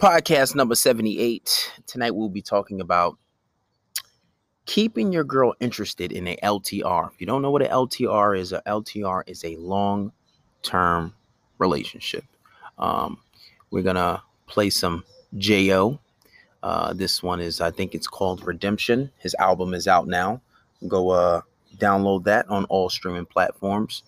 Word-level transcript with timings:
Podcast 0.00 0.54
number 0.54 0.74
78. 0.74 1.72
Tonight 1.86 2.10
we'll 2.10 2.28
be 2.28 2.42
talking 2.42 2.82
about 2.82 3.16
keeping 4.66 5.10
your 5.10 5.24
girl 5.24 5.54
interested 5.58 6.12
in 6.12 6.28
a 6.28 6.36
LTR. 6.42 7.10
If 7.14 7.18
you 7.18 7.26
don't 7.26 7.40
know 7.40 7.50
what 7.50 7.62
an 7.62 7.70
LTR 7.70 8.38
is, 8.38 8.52
a 8.52 8.60
LTR 8.66 9.22
is 9.26 9.42
a 9.42 9.56
long 9.56 10.12
term 10.62 11.14
relationship. 11.56 12.24
Um, 12.78 13.16
we're 13.70 13.82
going 13.82 13.96
to 13.96 14.22
play 14.46 14.68
some 14.68 15.02
J.O. 15.38 15.98
Uh, 16.62 16.92
this 16.92 17.22
one 17.22 17.40
is, 17.40 17.62
I 17.62 17.70
think 17.70 17.94
it's 17.94 18.06
called 18.06 18.46
Redemption. 18.46 19.10
His 19.16 19.34
album 19.38 19.72
is 19.72 19.88
out 19.88 20.06
now. 20.06 20.42
Go 20.86 21.08
uh, 21.08 21.40
download 21.78 22.24
that 22.24 22.46
on 22.50 22.66
all 22.66 22.90
streaming 22.90 23.24
platforms. 23.24 24.02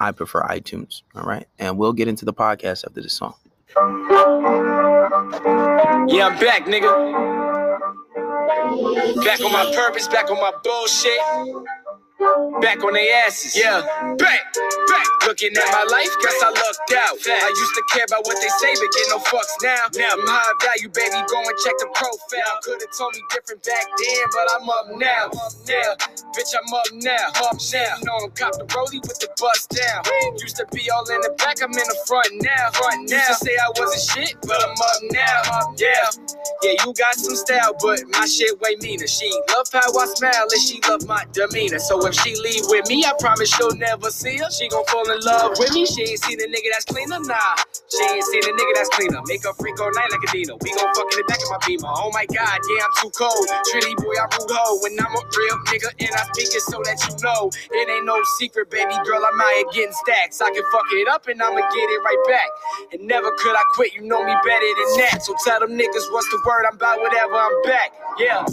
I 0.00 0.10
prefer 0.10 0.42
iTunes. 0.42 1.02
All 1.14 1.22
right. 1.22 1.46
And 1.60 1.78
we'll 1.78 1.92
get 1.92 2.08
into 2.08 2.24
the 2.24 2.34
podcast 2.34 2.84
after 2.84 3.00
this 3.00 3.12
song. 3.12 3.34
Yeah, 6.10 6.26
I'm 6.26 6.40
back, 6.40 6.64
nigga. 6.66 6.90
Back 9.24 9.40
on 9.42 9.52
my 9.52 9.72
purpose, 9.76 10.08
back 10.08 10.30
on 10.30 10.40
my 10.40 10.52
bullshit. 10.64 11.20
Back 12.60 12.84
on 12.84 12.92
their 12.94 13.24
asses. 13.26 13.56
Yeah, 13.56 13.80
back, 14.20 14.44
back. 14.52 15.06
Looking 15.26 15.56
at 15.56 15.68
my 15.72 15.84
life, 15.88 16.12
guess 16.20 16.36
I 16.44 16.50
lucked 16.52 16.92
out. 16.92 17.16
I 17.16 17.48
used 17.48 17.74
to 17.76 17.84
care 17.94 18.04
about 18.04 18.26
what 18.28 18.36
they 18.44 18.52
say, 18.60 18.72
but 18.76 18.90
get 18.92 19.08
no 19.08 19.18
fucks 19.24 19.56
now. 19.64 19.88
Now 19.96 20.12
I'm 20.20 20.26
high 20.28 20.52
value, 20.60 20.90
baby. 20.92 21.16
Go 21.32 21.38
and 21.40 21.58
check 21.64 21.76
the 21.80 21.88
profile. 21.96 22.54
Could've 22.64 22.92
told 22.98 23.16
me 23.16 23.22
different 23.32 23.64
back 23.64 23.86
then, 23.88 24.24
but 24.36 24.46
I'm 24.52 24.68
up 24.68 24.86
now. 25.00 25.24
Yeah, 25.64 25.96
bitch, 26.36 26.52
I'm 26.52 26.68
up 26.76 26.90
now. 27.00 27.26
Up 27.48 27.56
now. 27.72 27.92
You 27.96 28.04
know 28.04 28.16
I'm 28.28 28.32
cop 28.36 28.52
the 28.60 28.68
rollie 28.68 29.00
with 29.00 29.20
the 29.24 29.30
bust 29.40 29.72
down. 29.72 30.04
Used 30.44 30.56
to 30.60 30.66
be 30.76 30.90
all 30.92 31.08
in 31.08 31.20
the 31.24 31.32
back, 31.40 31.64
I'm 31.64 31.72
in 31.72 31.88
the 31.88 31.98
front 32.04 32.28
now. 32.44 32.70
Front 32.76 33.08
now. 33.08 33.16
Used 33.16 33.40
to 33.40 33.46
say 33.48 33.56
I 33.56 33.68
wasn't 33.80 34.04
shit, 34.04 34.36
but 34.44 34.60
I'm 34.60 34.76
up 34.76 35.00
now. 35.16 35.40
Yeah, 35.80 36.08
yeah, 36.62 36.76
you 36.84 36.92
got 36.92 37.16
some 37.16 37.36
style, 37.36 37.72
but 37.80 38.04
my 38.12 38.26
shit 38.28 38.60
way 38.60 38.76
meaner. 38.84 39.08
She 39.08 39.30
love 39.56 39.68
how 39.72 39.88
I 39.88 40.06
smile 40.12 40.48
and 40.52 40.62
she 40.62 40.80
love 40.88 41.06
my 41.08 41.24
demeanor. 41.32 41.80
So 41.80 41.98
if 42.10 42.18
she 42.20 42.34
leave 42.42 42.66
with 42.66 42.88
me, 42.88 43.04
I 43.06 43.14
promise 43.18 43.48
she'll 43.54 43.74
never 43.78 44.10
see 44.10 44.36
her. 44.38 44.50
She 44.50 44.68
gon' 44.68 44.84
fall 44.86 45.06
in 45.10 45.20
love 45.22 45.56
with 45.58 45.72
me. 45.72 45.86
She 45.86 46.02
ain't 46.02 46.20
seen 46.22 46.38
a 46.42 46.48
nigga 46.50 46.68
that's 46.74 46.84
cleaner, 46.84 47.22
nah. 47.22 47.54
She 47.86 48.02
ain't 48.02 48.24
seen 48.26 48.44
a 48.44 48.52
nigga 48.52 48.74
that's 48.74 48.90
cleaner. 48.90 49.22
Make 49.26 49.44
her 49.46 49.54
freak 49.54 49.78
all 49.80 49.90
night 49.94 50.10
like 50.10 50.22
a 50.26 50.30
Dino. 50.34 50.58
We 50.60 50.74
gon' 50.74 50.90
fuck 50.94 51.08
in 51.14 51.18
the 51.22 51.26
back 51.30 51.38
of 51.38 51.50
my 51.54 51.60
beamer. 51.66 51.88
Oh 51.88 52.10
my 52.12 52.26
god, 52.26 52.58
yeah, 52.66 52.82
I'm 52.82 52.94
too 53.02 53.12
cold. 53.14 53.46
Trinity 53.70 53.94
boy, 54.02 54.14
I 54.18 54.26
rude 54.34 54.50
hoe. 54.50 54.78
When 54.82 54.98
I'm 54.98 55.14
a 55.14 55.22
real 55.22 55.58
nigga 55.70 55.90
and 56.02 56.12
I 56.12 56.22
speak 56.34 56.50
it 56.50 56.64
so 56.66 56.82
that 56.82 56.98
you 57.06 57.14
know. 57.22 57.50
It 57.70 57.86
ain't 57.88 58.06
no 58.06 58.18
secret, 58.42 58.70
baby 58.70 58.94
girl. 59.06 59.22
I'm 59.22 59.38
out 59.40 59.54
here 59.54 59.70
getting 59.72 59.96
stacks. 60.06 60.42
I 60.42 60.50
can 60.50 60.66
fuck 60.74 60.88
it 60.98 61.08
up 61.08 61.28
and 61.28 61.38
I'ma 61.42 61.62
get 61.62 61.88
it 61.94 62.02
right 62.02 62.24
back. 62.28 62.50
And 62.92 63.06
never 63.06 63.30
could 63.38 63.54
I 63.54 63.64
quit. 63.74 63.94
You 63.94 64.02
know 64.02 64.22
me 64.24 64.34
better 64.44 64.70
than 64.82 64.90
that. 65.06 65.22
So 65.22 65.34
tell 65.46 65.60
them 65.60 65.78
niggas 65.78 66.10
what's 66.10 66.28
the 66.30 66.40
word. 66.46 66.66
I'm 66.66 66.76
about 66.76 67.00
whatever. 67.00 67.38
I'm 67.38 67.62
back. 67.62 67.94
Yeah. 68.18 68.44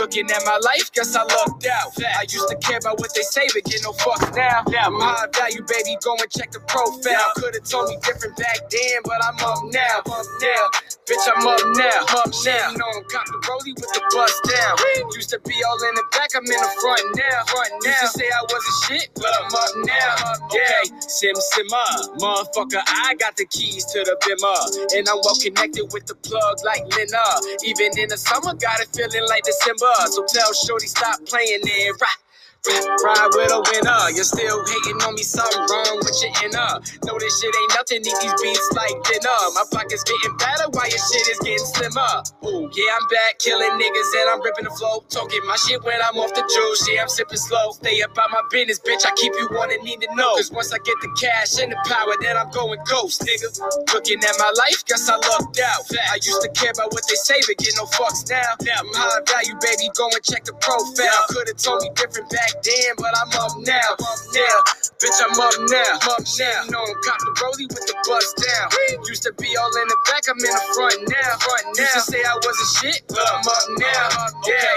Looking 0.00 0.30
at 0.30 0.42
my 0.44 0.58
life, 0.64 0.90
guess 0.92 1.14
I 1.14 1.22
lucked 1.22 1.66
out. 1.66 1.92
I 2.02 2.22
used 2.22 2.48
to 2.48 2.56
care 2.58 2.79
about 2.80 2.98
what 2.98 3.12
they 3.14 3.22
say, 3.22 3.44
but 3.52 3.64
get 3.64 3.82
no 3.84 3.92
fucks 3.92 4.32
now. 4.34 4.64
Now 4.68 4.88
I'm 4.88 5.00
high 5.00 5.28
value, 5.36 5.62
baby. 5.68 5.96
Go 6.02 6.16
and 6.16 6.30
check 6.32 6.50
the 6.50 6.60
profile. 6.64 7.32
Could've 7.36 7.64
told 7.64 7.88
me 7.92 7.96
different 8.02 8.36
back 8.36 8.58
then, 8.72 8.98
but 9.04 9.20
I'm 9.20 9.36
up 9.44 9.60
now. 9.68 10.00
Up 10.08 10.26
now. 10.40 10.64
Bitch, 11.04 11.26
I'm 11.28 11.44
up 11.46 11.60
now. 11.76 12.00
Up 12.22 12.30
now. 12.46 12.70
You 12.72 12.78
know 12.78 12.88
I'm 12.88 13.04
cop 13.12 13.26
the 13.28 13.38
rollie 13.44 13.76
with 13.76 13.92
the 13.92 14.02
bust 14.14 14.38
down. 14.48 14.74
Used 15.14 15.30
to 15.30 15.40
be 15.44 15.54
all 15.66 15.78
in 15.88 15.94
the 15.94 16.06
back, 16.12 16.30
I'm 16.34 16.44
in 16.44 16.60
the 16.60 16.72
front 16.80 17.04
now. 17.16 17.44
Front 17.50 17.72
now. 17.84 17.90
Used 17.90 18.00
to 18.00 18.08
say 18.18 18.28
I 18.30 18.42
wasn't 18.48 18.78
shit, 18.88 19.08
but 19.16 19.32
I'm 19.36 19.50
up 19.52 19.72
now. 19.84 20.46
Okay, 20.48 20.82
sim 21.04 21.36
simmer, 21.36 21.76
uh, 21.76 22.16
motherfucker. 22.22 22.82
I 22.86 23.14
got 23.18 23.36
the 23.36 23.46
keys 23.46 23.84
to 23.92 24.00
the 24.00 24.16
bimmer, 24.24 24.96
and 24.96 25.08
I'm 25.08 25.20
well 25.24 25.36
connected 25.36 25.92
with 25.92 26.06
the 26.06 26.14
plug 26.16 26.58
like 26.64 26.86
Lena. 26.96 27.24
Even 27.64 27.98
in 27.98 28.08
the 28.08 28.16
summer, 28.18 28.54
got 28.54 28.80
it 28.80 28.88
feeling 28.94 29.26
like 29.28 29.44
December. 29.44 29.92
So 30.14 30.24
tell 30.28 30.52
Shorty 30.54 30.86
stop 30.86 31.24
playing 31.26 31.60
it. 31.62 32.00
Right. 32.00 32.29
Ride 32.66 33.30
with 33.34 33.52
a 33.52 33.60
winner. 33.74 34.02
You're 34.14 34.24
still 34.28 34.60
hating 34.64 35.00
on 35.02 35.14
me, 35.16 35.24
something 35.26 35.66
wrong 35.66 35.98
with 36.00 36.14
your 36.22 36.32
inner. 36.46 36.80
No, 37.04 37.18
this 37.18 37.34
shit 37.40 37.50
ain't 37.50 37.72
nothing, 37.74 38.00
need 38.06 38.18
these 38.22 38.36
beats 38.40 38.68
like 38.78 38.94
dinner. 39.10 39.38
My 39.58 39.64
pockets 39.72 40.04
getting 40.06 40.36
better 40.38 40.70
while 40.70 40.88
your 40.88 41.02
shit 41.02 41.26
is 41.34 41.40
getting 41.42 41.66
slimmer. 41.74 42.14
Ooh, 42.46 42.70
yeah, 42.70 42.96
I'm 42.96 43.06
back 43.10 43.40
killing 43.42 43.74
niggas 43.82 44.10
and 44.22 44.26
I'm 44.30 44.40
ripping 44.46 44.64
the 44.68 44.74
flow. 44.78 45.02
Talking 45.10 45.42
my 45.48 45.56
shit 45.66 45.82
when 45.84 45.98
I'm 46.04 46.16
off 46.22 46.32
the 46.38 46.44
juice. 46.46 46.86
Yeah, 46.88 47.02
I'm 47.02 47.10
sipping 47.10 47.40
slow. 47.40 47.72
Stay 47.76 48.02
up 48.02 48.12
about 48.14 48.30
my 48.30 48.42
business, 48.52 48.78
bitch. 48.80 49.02
I 49.08 49.12
keep 49.18 49.34
you 49.34 49.48
on 49.58 49.72
and 49.74 49.82
need 49.82 50.00
to 50.06 50.10
know. 50.14 50.36
Cause 50.38 50.52
once 50.52 50.72
I 50.72 50.78
get 50.84 50.96
the 51.02 51.10
cash 51.20 51.58
and 51.58 51.72
the 51.72 51.80
power, 51.90 52.14
then 52.22 52.36
I'm 52.38 52.50
going 52.54 52.80
ghost, 52.86 53.26
nigga. 53.26 53.50
Looking 53.92 54.20
at 54.22 54.36
my 54.38 54.52
life, 54.56 54.84
guess 54.86 55.08
I 55.10 55.16
lucked 55.18 55.58
out. 55.60 55.82
I 56.12 56.16
used 56.22 56.42
to 56.42 56.50
care 56.54 56.72
about 56.72 56.92
what 56.92 57.04
they 57.08 57.18
say, 57.18 57.40
but 57.48 57.58
get 57.58 57.74
no 57.76 57.86
fucks 57.90 58.28
now. 58.30 58.54
Now 58.62 58.84
I'm 58.86 58.92
high 58.94 59.24
value, 59.26 59.56
baby. 59.60 59.90
Go 59.98 60.06
and 60.12 60.22
check 60.22 60.44
the 60.44 60.54
profile. 60.62 61.22
Could've 61.34 61.58
told 61.58 61.82
me 61.82 61.90
different 61.96 62.30
back 62.30 62.49
then, 62.64 62.92
but 62.98 63.12
I'm 63.16 63.32
up 63.38 63.54
now. 63.66 63.90
Now, 64.34 64.58
bitch, 64.98 65.20
I'm 65.22 65.38
up 65.40 65.56
now. 65.70 65.92
Up 66.14 66.24
now. 66.38 66.58
You 66.64 66.70
know 66.72 66.82
I'm 66.84 66.96
cop 67.04 67.18
the 67.20 67.32
rollie 67.42 67.68
with 67.70 67.86
the 67.86 67.96
bust 68.08 68.32
down. 68.42 68.68
Used 69.08 69.24
to 69.24 69.32
be 69.34 69.50
all 69.56 69.72
in 69.82 69.88
the 69.88 69.98
back, 70.10 70.24
I'm 70.28 70.38
in 70.38 70.52
the 70.52 70.64
front 70.74 70.98
now. 71.08 71.30
Front 71.40 71.66
now. 71.78 71.82
Used 71.82 71.94
to 71.94 72.02
say 72.12 72.22
I 72.24 72.34
wasn't 72.36 72.70
shit, 72.80 73.02
but 73.08 73.24
I'm 73.24 73.46
up 73.46 73.66
now. 73.78 74.08
Yeah. 74.46 74.76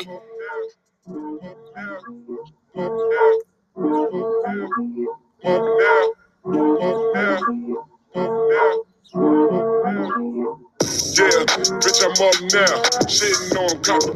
Yeah, 11.13 11.45
bitch, 11.45 12.01
I'm 12.03 12.17
up 12.23 12.40
now. 12.53 12.75
Shitting 13.07 13.57
on 13.59 13.84
cop 13.84 14.01
the 14.03 14.13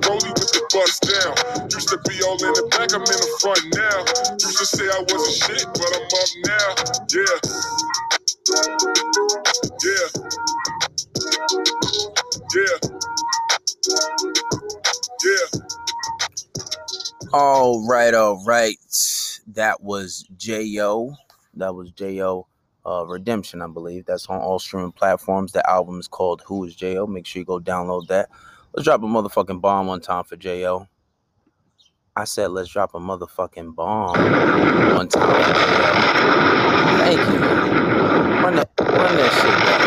All 17.78 17.86
right, 17.86 18.12
all 18.16 18.44
right. 18.44 18.76
That 19.54 19.84
was 19.84 20.26
J.O. 20.36 21.14
That 21.54 21.76
was 21.76 21.92
J.O. 21.92 22.48
Uh, 22.84 23.06
Redemption, 23.06 23.62
I 23.62 23.68
believe. 23.68 24.08
That's 24.08 24.26
on 24.26 24.42
all 24.42 24.58
streaming 24.58 24.94
platforms. 24.94 25.52
The 25.52 25.70
album 25.70 26.00
is 26.00 26.08
called 26.08 26.42
Who 26.48 26.64
is 26.64 26.76
J.O. 26.76 27.06
Make 27.06 27.28
sure 27.28 27.40
you 27.40 27.46
go 27.46 27.60
download 27.60 28.08
that. 28.08 28.30
Let's 28.74 28.86
drop 28.86 29.04
a 29.04 29.06
motherfucking 29.06 29.62
bomb 29.62 29.86
one 29.86 30.02
time 30.02 30.24
for 30.24 30.36
J.O. 30.38 30.88
I 32.16 32.24
said, 32.24 32.50
let's 32.50 32.70
drop 32.70 32.96
a 32.96 33.00
motherfucking 33.00 33.76
bomb 33.76 34.18
one 34.96 35.08
time. 35.08 35.54
Thank 36.98 37.20
you. 37.20 37.40
Run 38.42 38.56
that, 38.56 38.72
run 38.80 39.18
that 39.18 39.34
shit 39.34 39.54
back. 39.68 39.82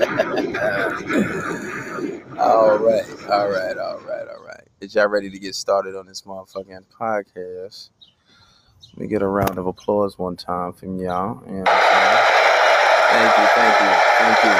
all 2.38 3.48
right, 3.48 3.76
all 3.78 3.98
right, 3.98 4.28
all 4.28 4.44
right, 4.44 4.68
y'all 4.90 5.06
ready 5.06 5.30
to 5.30 5.38
get 5.38 5.54
started 5.54 5.94
on 5.94 6.06
this 6.06 6.22
motherfucking 6.22 6.86
podcast? 6.98 7.90
Let 8.90 8.98
me 8.98 9.06
get 9.06 9.22
a 9.22 9.26
round 9.28 9.56
of 9.56 9.68
applause 9.68 10.18
one 10.18 10.34
time 10.34 10.72
from 10.72 10.98
y'all. 10.98 11.40
You 11.46 11.58
know? 11.58 11.64
Thank 13.12 13.38
you, 13.38 13.46
thank 13.54 13.80
you, 13.80 13.86
thank 14.18 14.44
you. 14.44 14.50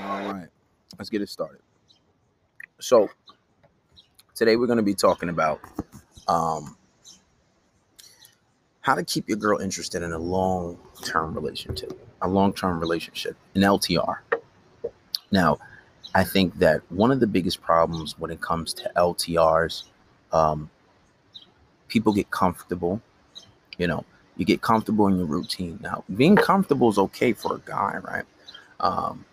All 0.00 0.32
right, 0.32 0.48
let's 0.98 1.10
get 1.10 1.20
it 1.20 1.28
started. 1.28 1.60
So, 2.80 3.10
today 4.34 4.56
we're 4.56 4.66
going 4.66 4.78
to 4.78 4.82
be 4.82 4.94
talking 4.94 5.28
about 5.28 5.60
um, 6.26 6.77
how 8.88 8.94
to 8.94 9.04
keep 9.04 9.28
your 9.28 9.36
girl 9.36 9.58
interested 9.58 10.02
in 10.02 10.12
a 10.12 10.18
long-term 10.18 11.34
relationship, 11.34 11.92
a 12.22 12.26
long-term 12.26 12.80
relationship, 12.80 13.36
an 13.54 13.60
LTR. 13.60 14.20
Now, 15.30 15.58
I 16.14 16.24
think 16.24 16.58
that 16.60 16.80
one 16.90 17.10
of 17.10 17.20
the 17.20 17.26
biggest 17.26 17.60
problems 17.60 18.18
when 18.18 18.30
it 18.30 18.40
comes 18.40 18.72
to 18.72 18.90
LTRs, 18.96 19.82
um, 20.32 20.70
people 21.88 22.14
get 22.14 22.30
comfortable. 22.30 23.02
You 23.76 23.88
know, 23.88 24.06
you 24.38 24.46
get 24.46 24.62
comfortable 24.62 25.06
in 25.08 25.18
your 25.18 25.26
routine. 25.26 25.78
Now, 25.82 26.02
being 26.16 26.34
comfortable 26.34 26.88
is 26.88 26.96
okay 26.96 27.34
for 27.34 27.56
a 27.56 27.60
guy, 27.66 27.98
right? 28.02 28.24
Um, 28.80 29.26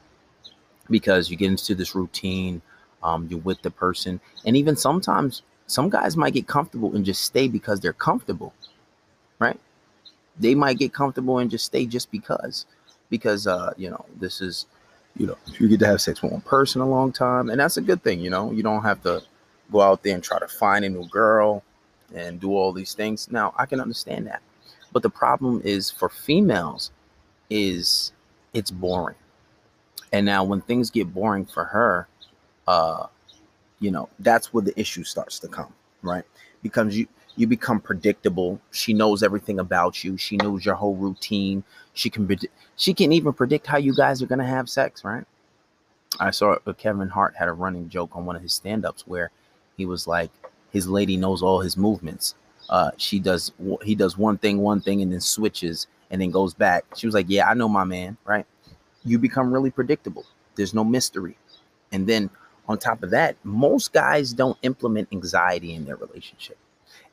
because 0.89 1.31
you 1.31 1.37
get 1.37 1.49
into 1.49 1.75
this 1.75 1.95
routine, 1.95 2.61
um, 3.03 3.25
you're 3.29 3.39
with 3.39 3.61
the 3.61 3.71
person, 3.71 4.19
and 4.45 4.57
even 4.57 4.75
sometimes 4.75 5.43
some 5.67 5.89
guys 5.89 6.17
might 6.17 6.33
get 6.33 6.45
comfortable 6.45 6.93
and 6.93 7.05
just 7.05 7.23
stay 7.23 7.47
because 7.47 7.79
they're 7.79 7.93
comfortable, 7.93 8.53
right? 9.39 9.59
They 10.39 10.55
might 10.55 10.79
get 10.79 10.93
comfortable 10.93 11.39
and 11.39 11.51
just 11.51 11.65
stay 11.65 11.85
just 11.85 12.11
because, 12.11 12.65
because 13.09 13.47
uh, 13.47 13.73
you 13.77 13.89
know 13.89 14.05
this 14.19 14.41
is 14.41 14.65
You 15.17 15.27
know, 15.27 15.37
you 15.59 15.69
get 15.69 15.79
to 15.79 15.87
have 15.87 16.01
sex 16.01 16.21
with 16.21 16.33
one 16.33 16.41
person 16.41 16.81
a 16.81 16.89
long 16.89 17.13
time, 17.13 17.49
and 17.49 17.57
that's 17.59 17.77
a 17.77 17.81
good 17.81 18.03
thing. 18.03 18.19
You 18.19 18.29
know, 18.29 18.51
you 18.51 18.63
don't 18.63 18.83
have 18.83 19.01
to 19.03 19.23
go 19.71 19.79
out 19.81 20.03
there 20.03 20.13
and 20.13 20.23
try 20.23 20.39
to 20.39 20.47
find 20.47 20.83
a 20.83 20.89
new 20.89 21.07
girl 21.07 21.63
and 22.13 22.39
do 22.39 22.51
all 22.51 22.73
these 22.73 22.93
things. 22.93 23.31
Now, 23.31 23.53
I 23.57 23.65
can 23.65 23.79
understand 23.79 24.27
that, 24.27 24.41
but 24.91 25.03
the 25.03 25.09
problem 25.09 25.61
is 25.63 25.89
for 25.89 26.09
females, 26.09 26.91
is 27.49 28.11
it's 28.53 28.71
boring. 28.71 29.15
And 30.11 30.25
now 30.25 30.43
when 30.43 30.61
things 30.61 30.91
get 30.91 31.13
boring 31.13 31.45
for 31.45 31.63
her, 31.63 32.07
uh, 32.67 33.07
you 33.79 33.91
know, 33.91 34.09
that's 34.19 34.53
where 34.53 34.63
the 34.63 34.77
issue 34.79 35.03
starts 35.03 35.39
to 35.39 35.47
come, 35.47 35.73
right? 36.03 36.25
Because 36.61 36.95
you 36.97 37.07
you 37.35 37.47
become 37.47 37.79
predictable. 37.79 38.59
She 38.71 38.93
knows 38.93 39.23
everything 39.23 39.59
about 39.59 40.03
you. 40.03 40.17
She 40.17 40.37
knows 40.37 40.65
your 40.65 40.75
whole 40.75 40.95
routine. 40.95 41.63
She 41.93 42.09
can 42.09 42.25
predict. 42.25 42.53
She 42.75 42.93
can 42.93 43.11
even 43.11 43.33
predict 43.33 43.67
how 43.67 43.77
you 43.77 43.95
guys 43.95 44.21
are 44.21 44.27
gonna 44.27 44.45
have 44.45 44.69
sex, 44.69 45.03
right? 45.03 45.25
I 46.19 46.31
saw 46.31 46.55
Kevin 46.77 47.09
Hart 47.09 47.35
had 47.35 47.47
a 47.47 47.53
running 47.53 47.89
joke 47.89 48.11
on 48.13 48.25
one 48.25 48.35
of 48.35 48.41
his 48.41 48.53
stand-ups 48.53 49.05
where 49.05 49.31
he 49.75 49.85
was 49.85 50.07
like, 50.07 50.31
his 50.71 50.87
lady 50.87 51.17
knows 51.17 51.41
all 51.41 51.59
his 51.59 51.75
movements. 51.77 52.35
Uh, 52.69 52.91
she 52.97 53.19
does 53.19 53.51
he 53.83 53.95
does 53.95 54.17
one 54.17 54.37
thing, 54.37 54.59
one 54.59 54.81
thing, 54.81 55.01
and 55.01 55.11
then 55.11 55.21
switches 55.21 55.87
and 56.09 56.21
then 56.21 56.31
goes 56.31 56.53
back. 56.53 56.85
She 56.95 57.07
was 57.07 57.13
like, 57.13 57.27
Yeah, 57.29 57.49
I 57.49 57.53
know 57.53 57.69
my 57.69 57.83
man, 57.83 58.17
right? 58.25 58.45
You 59.03 59.19
become 59.19 59.53
really 59.53 59.71
predictable. 59.71 60.25
There's 60.55 60.73
no 60.73 60.83
mystery. 60.83 61.37
And 61.91 62.07
then 62.07 62.29
on 62.67 62.77
top 62.77 63.03
of 63.03 63.11
that, 63.11 63.35
most 63.43 63.93
guys 63.93 64.33
don't 64.33 64.57
implement 64.63 65.09
anxiety 65.11 65.75
in 65.75 65.85
their 65.85 65.95
relationship. 65.95 66.57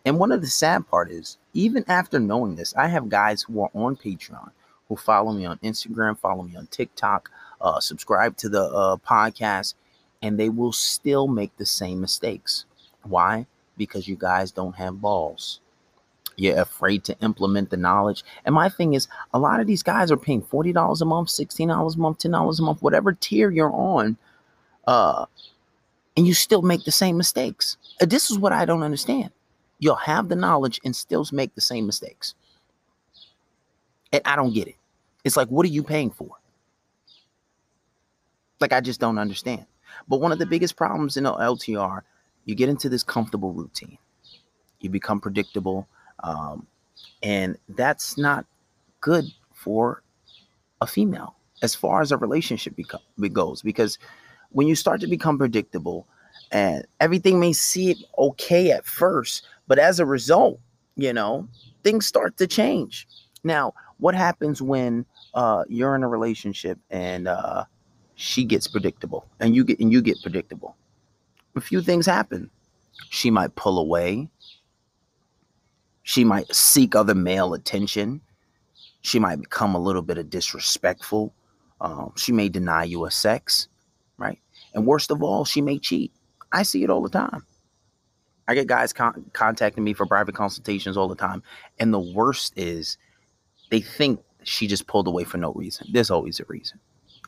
And 0.05 0.19
one 0.19 0.33
of 0.33 0.41
the 0.41 0.49
sad 0.49 0.89
part 0.89 1.11
is, 1.11 1.39
even 1.55 1.85
after 1.89 2.19
knowing 2.19 2.57
this, 2.57 2.75
I 2.75 2.89
have 2.89 3.09
guys 3.09 3.43
who 3.43 3.61
are 3.63 3.71
on 3.75 3.97
Patreon 3.97 4.51
who 4.93 4.97
follow 4.97 5.33
me 5.33 5.47
on 5.47 5.57
Instagram, 5.59 6.19
follow 6.19 6.43
me 6.43 6.55
on 6.55 6.67
TikTok, 6.67 7.31
uh, 7.63 7.81
subscribe 7.81 8.37
to 8.37 8.51
the 8.51 8.65
uh, 8.65 8.97
podcast, 8.99 9.73
and 10.21 10.39
they 10.39 10.51
will 10.51 10.73
still 10.73 11.27
make 11.27 11.57
the 11.57 11.65
same 11.65 11.99
mistakes. 11.99 12.67
Why? 13.05 13.47
Because 13.79 14.07
you 14.07 14.17
guys 14.17 14.51
don't 14.51 14.75
have 14.77 15.01
balls. 15.01 15.61
You're 16.37 16.61
afraid 16.61 17.05
to 17.05 17.19
implement 17.21 17.71
the 17.71 17.79
knowledge. 17.79 18.23
And 18.45 18.55
my 18.55 18.69
thing 18.69 18.93
is, 18.93 19.09
a 19.33 19.39
lot 19.39 19.61
of 19.61 19.67
these 19.67 19.83
guys 19.83 20.11
are 20.11 20.17
paying 20.19 20.43
$40 20.43 21.01
a 21.01 21.05
month, 21.07 21.29
$16 21.29 21.95
a 21.95 21.99
month, 21.99 22.19
$10 22.19 22.59
a 22.59 22.63
month, 22.63 22.83
whatever 22.83 23.13
tier 23.15 23.51
you're 23.51 23.73
on. 23.73 24.19
Uh, 24.87 25.25
and 26.19 26.27
you 26.27 26.35
still 26.35 26.61
make 26.61 26.85
the 26.85 26.93
same 26.93 27.17
mistakes. 27.17 27.79
Uh, 27.99 28.05
this 28.05 28.31
is 28.31 28.39
what 28.39 28.53
I 28.53 28.67
don't 28.67 28.83
understand. 28.83 29.31
You'll 29.83 29.97
have 29.97 30.29
the 30.29 30.37
knowledge 30.37 30.81
and 30.85 30.95
still 30.95 31.27
make 31.33 31.57
the 31.57 31.61
same 31.61 31.87
mistakes. 31.87 32.35
And 34.13 34.23
I 34.25 34.37
don't 34.37 34.55
get 34.55 34.69
it. 34.69 34.77
It's 35.25 35.37
like, 35.37 35.49
what 35.49 35.67
are 35.67 35.71
you 35.71 35.83
paying 35.83 36.13
for? 36.13 36.31
Like, 38.61 38.73
I 38.73 38.81
just 38.81 39.01
don't 39.01 39.19
understand. 39.19 39.67
But 40.07 40.21
one 40.21 40.31
of 40.31 40.39
the 40.39 40.47
biggest 40.47 40.77
problems 40.77 41.17
in 41.17 41.25
LTR, 41.25 42.03
you 42.45 42.55
get 42.55 42.69
into 42.69 42.89
this 42.89 43.03
comfortable 43.03 43.53
routine. 43.53 43.99
You 44.79 44.89
become 44.89 45.21
predictable. 45.21 45.89
Um, 46.23 46.65
and 47.25 47.59
that's 47.71 48.17
not 48.17 48.47
good 49.01 49.25
for 49.53 50.05
a 50.81 50.87
female 50.87 51.35
as 51.61 51.75
far 51.75 52.03
as 52.03 52.13
a 52.13 52.17
relationship 52.17 52.77
beco- 52.77 53.33
goes 53.33 53.63
because 53.63 53.99
when 54.51 54.69
you 54.69 54.77
start 54.77 55.01
to 55.01 55.09
become 55.09 55.39
predictable 55.39 56.07
and 56.53 56.87
everything 57.01 57.41
may 57.41 57.53
seem 57.53 57.97
okay 58.19 58.71
at 58.71 58.85
first 58.85 59.45
but 59.73 59.79
as 59.79 59.99
a 59.99 60.07
result 60.07 60.61
you 60.97 61.13
know 61.13 61.49
things 61.83 62.07
start 62.07 62.37
to 62.37 62.47
change 62.47 63.07
now 63.43 63.73
what 63.99 64.15
happens 64.15 64.61
when 64.61 65.07
uh, 65.35 65.65
you're 65.69 65.95
in 65.95 66.03
a 66.03 66.09
relationship 66.09 66.79
and 66.91 67.27
uh, 67.27 67.65
she 68.17 68.45
gets 68.45 68.69
predictable 68.69 69.27
and 69.41 69.57
you 69.57 69.65
get 69.65 69.81
and 69.81 69.91
you 69.93 70.03
get 70.03 70.21
predictable 70.21 70.77
a 71.57 71.61
few 71.61 71.81
things 71.81 72.05
happen 72.05 72.51
she 73.09 73.31
might 73.31 73.55
pull 73.55 73.79
away 73.79 74.29
she 76.03 76.25
might 76.25 76.53
seek 76.55 76.95
other 76.95 77.15
male 77.15 77.55
attention. 77.55 78.21
She 79.03 79.19
might 79.19 79.37
become 79.41 79.75
a 79.75 79.79
little 79.79 80.03
bit 80.03 80.19
of 80.19 80.31
disrespectful. 80.31 81.33
Um, 81.81 82.13
she 82.17 82.33
may 82.33 82.49
deny 82.49 82.85
you 82.85 83.05
a 83.05 83.11
sex, 83.11 83.69
right? 84.19 84.39
And 84.75 84.87
worst 84.87 85.11
of 85.11 85.23
all, 85.23 85.45
she 85.45 85.61
may 85.61 85.79
cheat. 85.79 86.13
I 86.53 86.63
see 86.63 86.85
it 86.85 86.91
all 86.91 87.03
the 87.03 87.09
time. 87.09 87.45
I 88.53 88.55
get 88.55 88.67
guys 88.67 88.93
con- 88.93 89.25
contacting 89.33 89.83
me 89.83 89.95
for 89.95 90.05
private 90.05 90.35
consultations 90.35 90.99
all 90.99 91.09
the 91.09 91.17
time. 91.17 91.43
And 91.79 91.93
the 91.93 91.99
worst 92.01 92.53
is 92.55 92.99
they 93.71 93.81
think 93.81 94.21
she 94.43 94.67
just 94.67 94.87
pulled 94.87 95.09
away 95.09 95.25
for 95.25 95.39
no 95.39 95.55
reason. 95.55 95.89
There's 95.91 96.11
always 96.11 96.39
a 96.39 96.45
reason. 96.45 96.79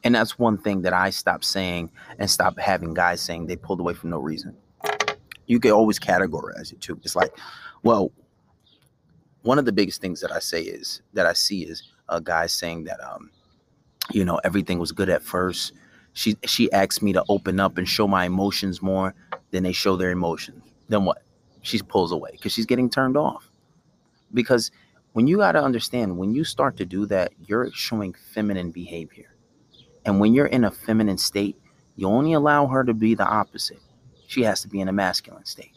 And 0.04 0.14
that's 0.14 0.38
one 0.38 0.58
thing 0.58 0.82
that 0.82 0.92
I 0.92 1.08
stopped 1.08 1.46
saying 1.46 1.90
and 2.18 2.30
stopped 2.30 2.60
having 2.60 2.92
guys 2.92 3.22
saying 3.22 3.46
they 3.46 3.56
pulled 3.56 3.80
away 3.80 3.94
for 3.94 4.06
no 4.06 4.18
reason. 4.18 4.54
You 5.46 5.58
can 5.60 5.70
always 5.70 5.98
categorize 5.98 6.72
it 6.72 6.82
too. 6.82 7.00
It's 7.02 7.16
like, 7.16 7.34
well, 7.82 8.12
one 9.44 9.58
of 9.58 9.64
the 9.64 9.72
biggest 9.72 10.02
things 10.02 10.20
that 10.20 10.30
I 10.30 10.40
say 10.40 10.60
is 10.60 11.00
that 11.14 11.24
I 11.24 11.32
see 11.32 11.62
is 11.62 11.90
a 12.10 12.20
guy 12.20 12.48
saying 12.48 12.84
that 12.84 13.00
um, 13.02 13.30
you 14.12 14.26
know, 14.26 14.40
everything 14.44 14.78
was 14.78 14.92
good 14.92 15.08
at 15.08 15.22
first. 15.22 15.72
She 16.12 16.36
she 16.44 16.70
asked 16.72 17.02
me 17.02 17.14
to 17.14 17.24
open 17.30 17.58
up 17.60 17.78
and 17.78 17.88
show 17.88 18.06
my 18.06 18.26
emotions 18.26 18.82
more. 18.82 19.14
than 19.52 19.62
they 19.62 19.72
show 19.72 19.96
their 19.96 20.10
emotions. 20.10 20.62
Then 20.88 21.04
what? 21.04 21.22
She 21.62 21.80
pulls 21.80 22.12
away 22.12 22.30
because 22.32 22.52
she's 22.52 22.66
getting 22.66 22.90
turned 22.90 23.16
off. 23.16 23.50
Because 24.32 24.70
when 25.12 25.26
you 25.26 25.38
got 25.38 25.52
to 25.52 25.62
understand, 25.62 26.18
when 26.18 26.34
you 26.34 26.44
start 26.44 26.76
to 26.78 26.84
do 26.84 27.06
that, 27.06 27.32
you're 27.46 27.70
showing 27.72 28.14
feminine 28.32 28.70
behavior. 28.70 29.34
And 30.04 30.20
when 30.20 30.34
you're 30.34 30.46
in 30.46 30.64
a 30.64 30.70
feminine 30.70 31.18
state, 31.18 31.56
you 31.96 32.08
only 32.08 32.32
allow 32.32 32.66
her 32.66 32.84
to 32.84 32.92
be 32.92 33.14
the 33.14 33.24
opposite. 33.24 33.80
She 34.26 34.42
has 34.42 34.60
to 34.62 34.68
be 34.68 34.80
in 34.80 34.88
a 34.88 34.92
masculine 34.92 35.44
state. 35.44 35.72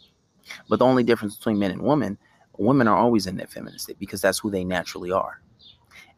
But 0.68 0.80
the 0.80 0.86
only 0.86 1.04
difference 1.04 1.36
between 1.36 1.60
men 1.60 1.72
and 1.72 1.82
women 1.82 2.18
women 2.58 2.88
are 2.88 2.98
always 2.98 3.28
in 3.28 3.38
their 3.38 3.48
feminine 3.48 3.80
state 3.80 4.00
because 4.00 4.22
that's 4.22 4.40
who 4.40 4.50
they 4.50 4.64
naturally 4.64 5.12
are. 5.12 5.42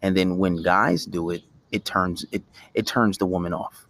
And 0.02 0.16
then 0.16 0.38
when 0.38 0.64
guys 0.64 1.06
do 1.06 1.30
it, 1.32 1.44
it 1.72 1.86
turns 1.86 2.26
it 2.32 2.44
it 2.74 2.88
turns 2.88 3.18
the 3.18 3.26
woman 3.26 3.54
off 3.54 3.86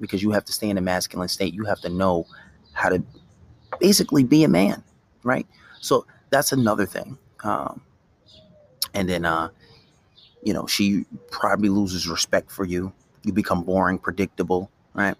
because 0.00 0.22
you 0.22 0.30
have 0.32 0.44
to 0.44 0.52
stay 0.52 0.68
in 0.68 0.78
a 0.78 0.82
masculine 0.82 1.28
state. 1.28 1.54
You 1.54 1.64
have 1.64 1.80
to 1.80 1.88
know 1.88 2.26
how 2.72 2.88
to 2.88 3.02
basically 3.80 4.24
be 4.24 4.44
a 4.44 4.48
man, 4.48 4.82
right? 5.22 5.46
So 5.80 6.06
that's 6.30 6.52
another 6.52 6.86
thing. 6.86 7.18
Um, 7.44 7.80
and 8.94 9.08
then, 9.08 9.24
uh, 9.24 9.48
you 10.42 10.52
know, 10.52 10.66
she 10.66 11.04
probably 11.30 11.68
loses 11.68 12.08
respect 12.08 12.50
for 12.50 12.64
you. 12.64 12.92
You 13.22 13.32
become 13.32 13.62
boring, 13.62 13.98
predictable, 13.98 14.70
right? 14.94 15.16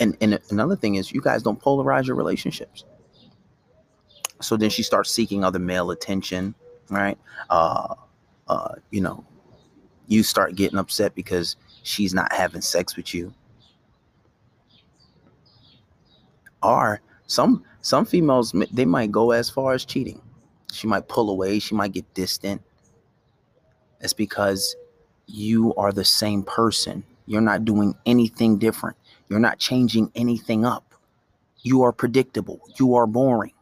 And, 0.00 0.16
and 0.20 0.38
another 0.50 0.76
thing 0.76 0.94
is, 0.94 1.12
you 1.12 1.20
guys 1.20 1.42
don't 1.42 1.60
polarize 1.60 2.06
your 2.06 2.16
relationships. 2.16 2.84
So 4.40 4.56
then 4.56 4.70
she 4.70 4.82
starts 4.82 5.10
seeking 5.10 5.44
other 5.44 5.58
male 5.58 5.90
attention, 5.90 6.54
right? 6.88 7.18
Uh, 7.50 7.94
uh, 8.48 8.74
you 8.90 9.00
know, 9.00 9.24
you 10.08 10.22
start 10.22 10.56
getting 10.56 10.78
upset 10.78 11.14
because 11.14 11.56
she's 11.82 12.12
not 12.12 12.32
having 12.32 12.60
sex 12.60 12.96
with 12.96 13.14
you. 13.14 13.32
Or 16.62 17.00
some 17.26 17.64
some 17.82 18.04
females 18.04 18.54
they 18.72 18.84
might 18.84 19.10
go 19.10 19.30
as 19.32 19.50
far 19.50 19.72
as 19.72 19.84
cheating. 19.84 20.20
She 20.72 20.86
might 20.86 21.08
pull 21.08 21.30
away, 21.30 21.58
she 21.58 21.74
might 21.74 21.92
get 21.92 22.12
distant. 22.14 22.62
It's 24.00 24.12
because 24.12 24.74
you 25.26 25.74
are 25.76 25.92
the 25.92 26.04
same 26.04 26.42
person. 26.42 27.04
You're 27.26 27.40
not 27.40 27.64
doing 27.64 27.94
anything 28.04 28.58
different. 28.58 28.96
You're 29.28 29.38
not 29.38 29.58
changing 29.58 30.10
anything 30.14 30.64
up. 30.64 30.94
You 31.62 31.82
are 31.82 31.92
predictable. 31.92 32.60
You 32.78 32.96
are 32.96 33.06
boring. 33.06 33.52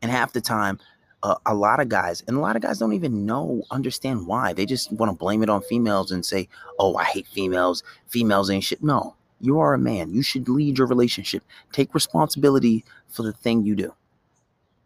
And 0.00 0.10
half 0.10 0.32
the 0.32 0.40
time, 0.40 0.78
uh, 1.22 1.36
a 1.46 1.54
lot 1.54 1.80
of 1.80 1.88
guys, 1.88 2.22
and 2.28 2.36
a 2.36 2.40
lot 2.40 2.54
of 2.54 2.62
guys 2.62 2.78
don't 2.78 2.92
even 2.92 3.26
know, 3.26 3.62
understand 3.70 4.26
why. 4.26 4.52
They 4.52 4.66
just 4.66 4.92
want 4.92 5.10
to 5.10 5.16
blame 5.16 5.42
it 5.42 5.50
on 5.50 5.62
females 5.62 6.12
and 6.12 6.24
say, 6.24 6.48
oh, 6.78 6.96
I 6.96 7.04
hate 7.04 7.26
females. 7.26 7.82
Females 8.08 8.50
ain't 8.50 8.64
shit. 8.64 8.82
No, 8.82 9.16
you 9.44 9.60
are 9.60 9.74
a 9.74 9.78
man. 9.78 10.12
You 10.12 10.22
should 10.22 10.48
lead 10.48 10.78
your 10.78 10.86
relationship. 10.86 11.42
Take 11.72 11.94
responsibility 11.94 12.84
for 13.08 13.22
the 13.22 13.32
thing 13.32 13.64
you 13.64 13.74
do. 13.74 13.92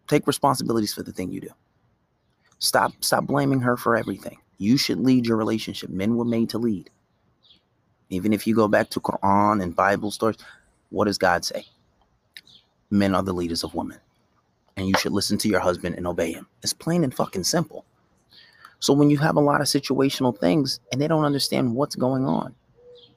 Take 0.06 0.26
responsibilities 0.26 0.94
for 0.94 1.02
the 1.02 1.12
thing 1.12 1.30
you 1.30 1.40
do. 1.40 1.50
Stop, 2.58 2.92
stop 3.00 3.24
blaming 3.24 3.60
her 3.60 3.76
for 3.76 3.96
everything. 3.96 4.38
You 4.58 4.76
should 4.76 4.98
lead 4.98 5.26
your 5.26 5.36
relationship. 5.36 5.90
Men 5.90 6.16
were 6.16 6.24
made 6.24 6.50
to 6.50 6.58
lead. 6.58 6.90
Even 8.10 8.32
if 8.32 8.46
you 8.46 8.54
go 8.54 8.68
back 8.68 8.90
to 8.90 9.00
Quran 9.00 9.62
and 9.62 9.76
Bible 9.76 10.10
stories, 10.10 10.38
what 10.90 11.04
does 11.04 11.18
God 11.18 11.44
say? 11.44 11.64
Men 12.90 13.14
are 13.14 13.22
the 13.22 13.34
leaders 13.34 13.62
of 13.62 13.74
women 13.74 13.98
and 14.78 14.86
you 14.86 14.94
should 14.98 15.12
listen 15.12 15.36
to 15.38 15.48
your 15.48 15.60
husband 15.60 15.96
and 15.96 16.06
obey 16.06 16.32
him. 16.32 16.46
It's 16.62 16.72
plain 16.72 17.02
and 17.02 17.12
fucking 17.12 17.44
simple. 17.44 17.84
So 18.78 18.92
when 18.92 19.10
you 19.10 19.18
have 19.18 19.36
a 19.36 19.40
lot 19.40 19.60
of 19.60 19.66
situational 19.66 20.38
things 20.38 20.78
and 20.92 21.00
they 21.00 21.08
don't 21.08 21.24
understand 21.24 21.74
what's 21.74 21.96
going 21.96 22.24
on, 22.24 22.54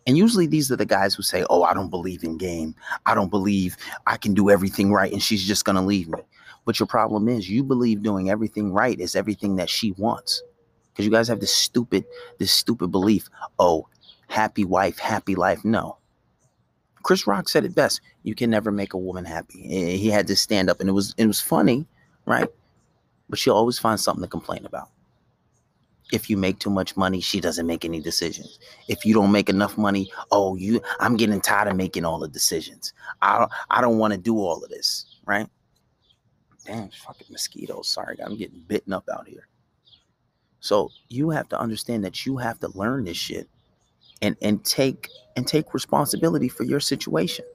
and 0.08 0.18
usually 0.18 0.48
these 0.48 0.72
are 0.72 0.76
the 0.76 0.86
guys 0.86 1.14
who 1.14 1.24
say, 1.24 1.46
Oh, 1.50 1.64
I 1.64 1.74
don't 1.74 1.90
believe 1.90 2.24
in 2.24 2.38
game. 2.38 2.76
I 3.06 3.14
don't 3.14 3.30
believe 3.30 3.78
I 4.08 4.18
can 4.18 4.34
do 4.34 4.50
everything 4.50 4.92
right 4.92 5.12
and 5.12 5.22
she's 5.22 5.46
just 5.46 5.66
going 5.66 5.76
to 5.76 5.82
leave 5.82 6.08
me. 6.10 6.20
But 6.66 6.80
your 6.80 6.88
problem 6.88 7.28
is 7.28 7.50
you 7.50 7.64
believe 7.64 8.04
doing 8.04 8.30
everything 8.30 8.72
right 8.72 9.00
is 9.00 9.16
everything 9.16 9.56
that 9.56 9.70
she 9.70 9.92
wants. 9.94 10.42
Because 10.92 11.06
you 11.06 11.12
guys 11.12 11.28
have 11.28 11.40
this 11.40 11.54
stupid, 11.54 12.06
this 12.38 12.52
stupid 12.52 12.90
belief. 12.90 13.30
Oh, 13.58 13.88
happy 14.28 14.66
wife, 14.66 15.00
happy 15.00 15.36
life. 15.36 15.64
No. 15.64 15.98
Chris 17.04 17.26
Rock 17.26 17.50
said 17.50 17.66
it 17.66 17.74
best. 17.74 18.02
You 18.24 18.36
can 18.36 18.50
never 18.50 18.72
make 18.72 18.94
a 18.94 18.98
woman 18.98 19.26
happy. 19.26 19.62
He 19.98 20.10
had 20.10 20.28
to 20.28 20.36
stand 20.36 20.70
up 20.70 20.80
and 20.80 20.90
it 20.90 20.94
was 20.94 21.16
it 21.18 21.26
was 21.26 21.42
funny, 21.42 21.88
right? 22.26 22.48
But 23.30 23.40
she'll 23.40 23.56
always 23.56 23.80
find 23.80 24.00
something 24.00 24.22
to 24.22 24.28
complain 24.28 24.66
about. 24.66 24.90
If 26.12 26.30
you 26.30 26.38
make 26.38 26.60
too 26.60 26.70
much 26.70 26.98
money, 26.98 27.22
she 27.22 27.40
doesn't 27.40 27.66
make 27.66 27.86
any 27.86 28.02
decisions. 28.02 28.60
If 28.88 29.06
you 29.06 29.14
don't 29.14 29.32
make 29.32 29.50
enough 29.50 29.78
money, 29.78 30.12
oh, 30.32 30.56
you 30.56 30.82
I'm 31.00 31.16
getting 31.18 31.42
tired 31.42 31.68
of 31.68 31.76
making 31.76 32.06
all 32.06 32.20
the 32.20 32.28
decisions. 32.28 32.94
I 33.22 33.48
I 33.70 33.82
don't 33.82 33.98
want 33.98 34.14
to 34.14 34.20
do 34.20 34.38
all 34.38 34.64
of 34.64 34.70
this, 34.70 35.06
right? 35.26 35.48
Damn, 36.66 36.90
fucking 36.90 37.28
mosquitoes. 37.30 37.88
Sorry, 37.88 38.18
I'm 38.24 38.38
getting 38.38 38.64
bitten 38.68 38.94
up 38.94 39.08
out 39.12 39.28
here. 39.28 39.48
So 40.60 40.92
you 41.10 41.30
have 41.32 41.50
to 41.50 41.60
understand 41.60 42.04
that 42.04 42.26
you 42.26 42.38
have 42.38 42.60
to 42.60 42.70
learn 42.78 43.06
this 43.06 43.18
shit 43.18 43.50
and 44.22 44.36
and 44.42 44.64
take 44.64 45.10
and 45.36 45.48
take 45.48 45.74
responsibility 45.74 46.50
for 46.50 46.64
your 46.64 46.80
situation. 46.80 47.46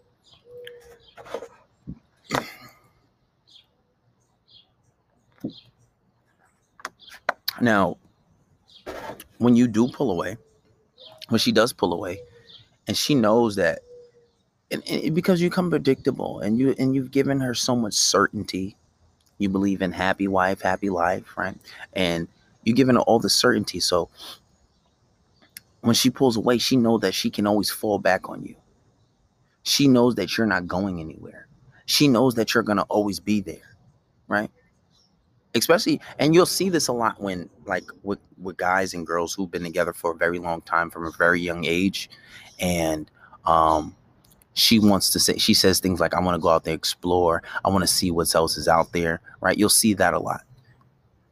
Now, 7.61 7.97
when 9.39 9.57
you 9.57 9.67
do 9.67 9.89
pull 9.89 10.11
away, 10.11 10.37
when 11.29 11.39
she 11.39 11.53
does 11.53 11.73
pull 11.73 11.93
away, 11.93 12.21
and 12.87 12.97
she 12.97 13.15
knows 13.15 13.57
that, 13.57 13.81
and, 14.71 14.83
and 14.89 15.15
because 15.15 15.41
you 15.41 15.51
come 15.51 15.71
predictable, 15.71 16.41
and 16.41 16.59
you 16.59 16.75
and 16.79 16.95
you've 16.95 17.11
given 17.11 17.41
her 17.41 17.55
so 17.55 17.77
much 17.77 17.95
certainty, 17.95 18.77
you 19.39 19.49
believe 19.49 19.83
in 19.83 19.93
happy 19.93 20.29
wife, 20.29 20.61
happy 20.61 20.91
life, 20.91 21.37
right? 21.37 21.57
And 21.93 22.29
you've 22.65 22.77
given 22.77 22.97
her 22.97 23.03
all 23.03 23.19
the 23.19 23.31
certainty. 23.31 23.81
So 23.81 24.09
when 25.81 25.95
she 25.95 26.11
pulls 26.11 26.37
away, 26.37 26.59
she 26.59 26.77
knows 26.77 27.01
that 27.03 27.15
she 27.15 27.31
can 27.31 27.47
always 27.47 27.71
fall 27.71 27.99
back 27.99 28.29
on 28.29 28.43
you. 28.45 28.57
She 29.63 29.89
knows 29.89 30.15
that 30.17 30.37
you're 30.37 30.47
not 30.47 30.67
going 30.67 31.01
anywhere. 31.01 31.47
She 31.87 32.09
knows 32.09 32.35
that 32.35 32.55
you're 32.55 32.63
gonna 32.63 32.87
always 32.89 33.21
be 33.21 33.41
there, 33.41 33.77
right? 34.27 34.51
Especially 35.59 36.01
and 36.19 36.35
you'll 36.35 36.47
see 36.47 36.69
this 36.69 36.89
a 36.89 36.93
lot 36.93 37.21
when 37.21 37.49
like 37.67 37.85
with 38.03 38.19
with 38.39 38.57
guys 38.57 38.95
and 38.95 39.07
girls 39.07 39.35
who've 39.35 39.51
been 39.51 39.65
together 39.65 39.93
for 39.93 40.13
a 40.13 40.17
very 40.17 40.39
long 40.39 40.61
time 40.63 40.91
from 40.91 41.07
a 41.07 41.11
very 41.13 41.41
young 41.41 41.65
age 41.65 42.11
and 42.59 43.11
um 43.45 43.95
she 44.55 44.79
wants 44.79 45.11
to 45.11 45.21
say 45.21 45.37
she 45.37 45.55
says 45.55 45.81
things 45.81 46.01
like 46.01 46.15
i 46.15 46.21
want 46.21 46.35
to 46.35 46.41
go 46.41 46.49
out 46.49 46.65
there 46.65 46.75
explore. 46.75 47.43
I 47.65 47.69
want 47.69 47.83
to 47.83 47.89
see 47.89 48.11
what 48.11 48.35
else 48.35 48.57
is 48.57 48.69
out 48.69 48.93
there 48.93 49.21
right? 49.41 49.57
You'll 49.57 49.69
see 49.69 49.95
that 49.95 50.15
a 50.15 50.19
lot. 50.19 50.43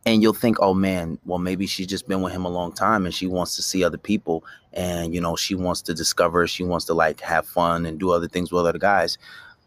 And 0.06 0.22
you'll 0.22 0.34
think 0.34 0.58
oh 0.60 0.74
man 0.74 1.18
well 1.24 1.38
maybe 1.38 1.66
she's 1.66 1.86
just 1.86 2.06
been 2.06 2.22
with 2.22 2.32
him 2.32 2.44
a 2.44 2.50
long 2.50 2.72
time 2.72 3.06
and 3.06 3.14
she 3.14 3.26
wants 3.26 3.56
to 3.56 3.62
see 3.62 3.82
other 3.82 3.98
people 3.98 4.44
and 4.74 5.14
you 5.14 5.20
know 5.20 5.34
she 5.34 5.54
wants 5.54 5.80
to 5.82 5.94
discover 5.94 6.46
she 6.46 6.62
wants 6.62 6.84
to 6.86 6.94
like 6.94 7.20
have 7.20 7.46
fun 7.46 7.86
and 7.86 7.98
do 7.98 8.10
other 8.10 8.28
things 8.28 8.52
with 8.52 8.66
other 8.66 8.78
guys. 8.78 9.16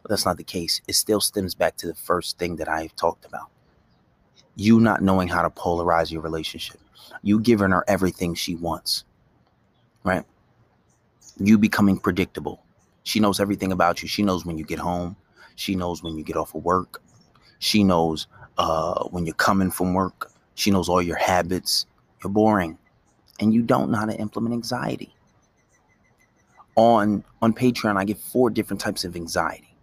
But 0.04 0.10
that's 0.10 0.26
not 0.26 0.38
the 0.38 0.44
case. 0.44 0.80
It 0.88 0.94
still 0.94 1.20
stems 1.20 1.56
back 1.56 1.76
to 1.78 1.88
the 1.88 1.96
first 1.96 2.38
thing 2.38 2.56
that 2.58 2.70
i 2.70 2.88
talked 2.96 3.26
about 3.26 3.50
you 4.58 4.80
not 4.80 5.02
knowing 5.02 5.28
how 5.28 5.44
to 5.44 5.52
polarize 5.52 6.12
your 6.12 6.22
relationship, 6.22 6.80
you 7.22 7.40
giving 7.40 7.70
her 7.70 7.86
everything 7.88 8.34
she 8.34 8.56
wants, 8.56 9.06
right? 10.04 10.26
You 11.38 11.60
becoming 11.60 12.00
predictable. 12.00 12.64
She 13.04 13.20
knows 13.20 13.40
everything 13.40 13.72
about 13.72 14.02
you. 14.02 14.10
She 14.10 14.24
knows 14.24 14.46
when 14.46 14.58
you 14.58 14.66
get 14.66 14.80
home. 14.80 15.16
She 15.56 15.76
knows 15.76 16.02
when 16.02 16.18
you 16.18 16.24
get 16.24 16.36
off 16.36 16.56
of 16.56 16.66
work. 16.66 17.02
She 17.60 17.84
knows 17.84 18.26
uh, 18.58 19.04
when 19.06 19.28
you're 19.28 19.36
coming 19.36 19.70
from 19.70 19.94
work. 19.94 20.32
She 20.56 20.72
knows 20.72 20.90
all 20.90 21.04
your 21.04 21.18
habits. 21.18 21.86
You're 22.24 22.34
boring, 22.34 22.80
and 23.40 23.54
you 23.54 23.62
don't 23.62 23.92
know 23.92 24.00
how 24.00 24.08
to 24.08 24.18
implement 24.18 24.54
anxiety. 24.54 25.14
On 26.76 27.24
on 27.44 27.54
Patreon, 27.54 27.96
I 27.96 28.06
give 28.06 28.20
four 28.20 28.50
different 28.50 28.82
types 28.82 29.06
of 29.06 29.16
anxiety, 29.16 29.78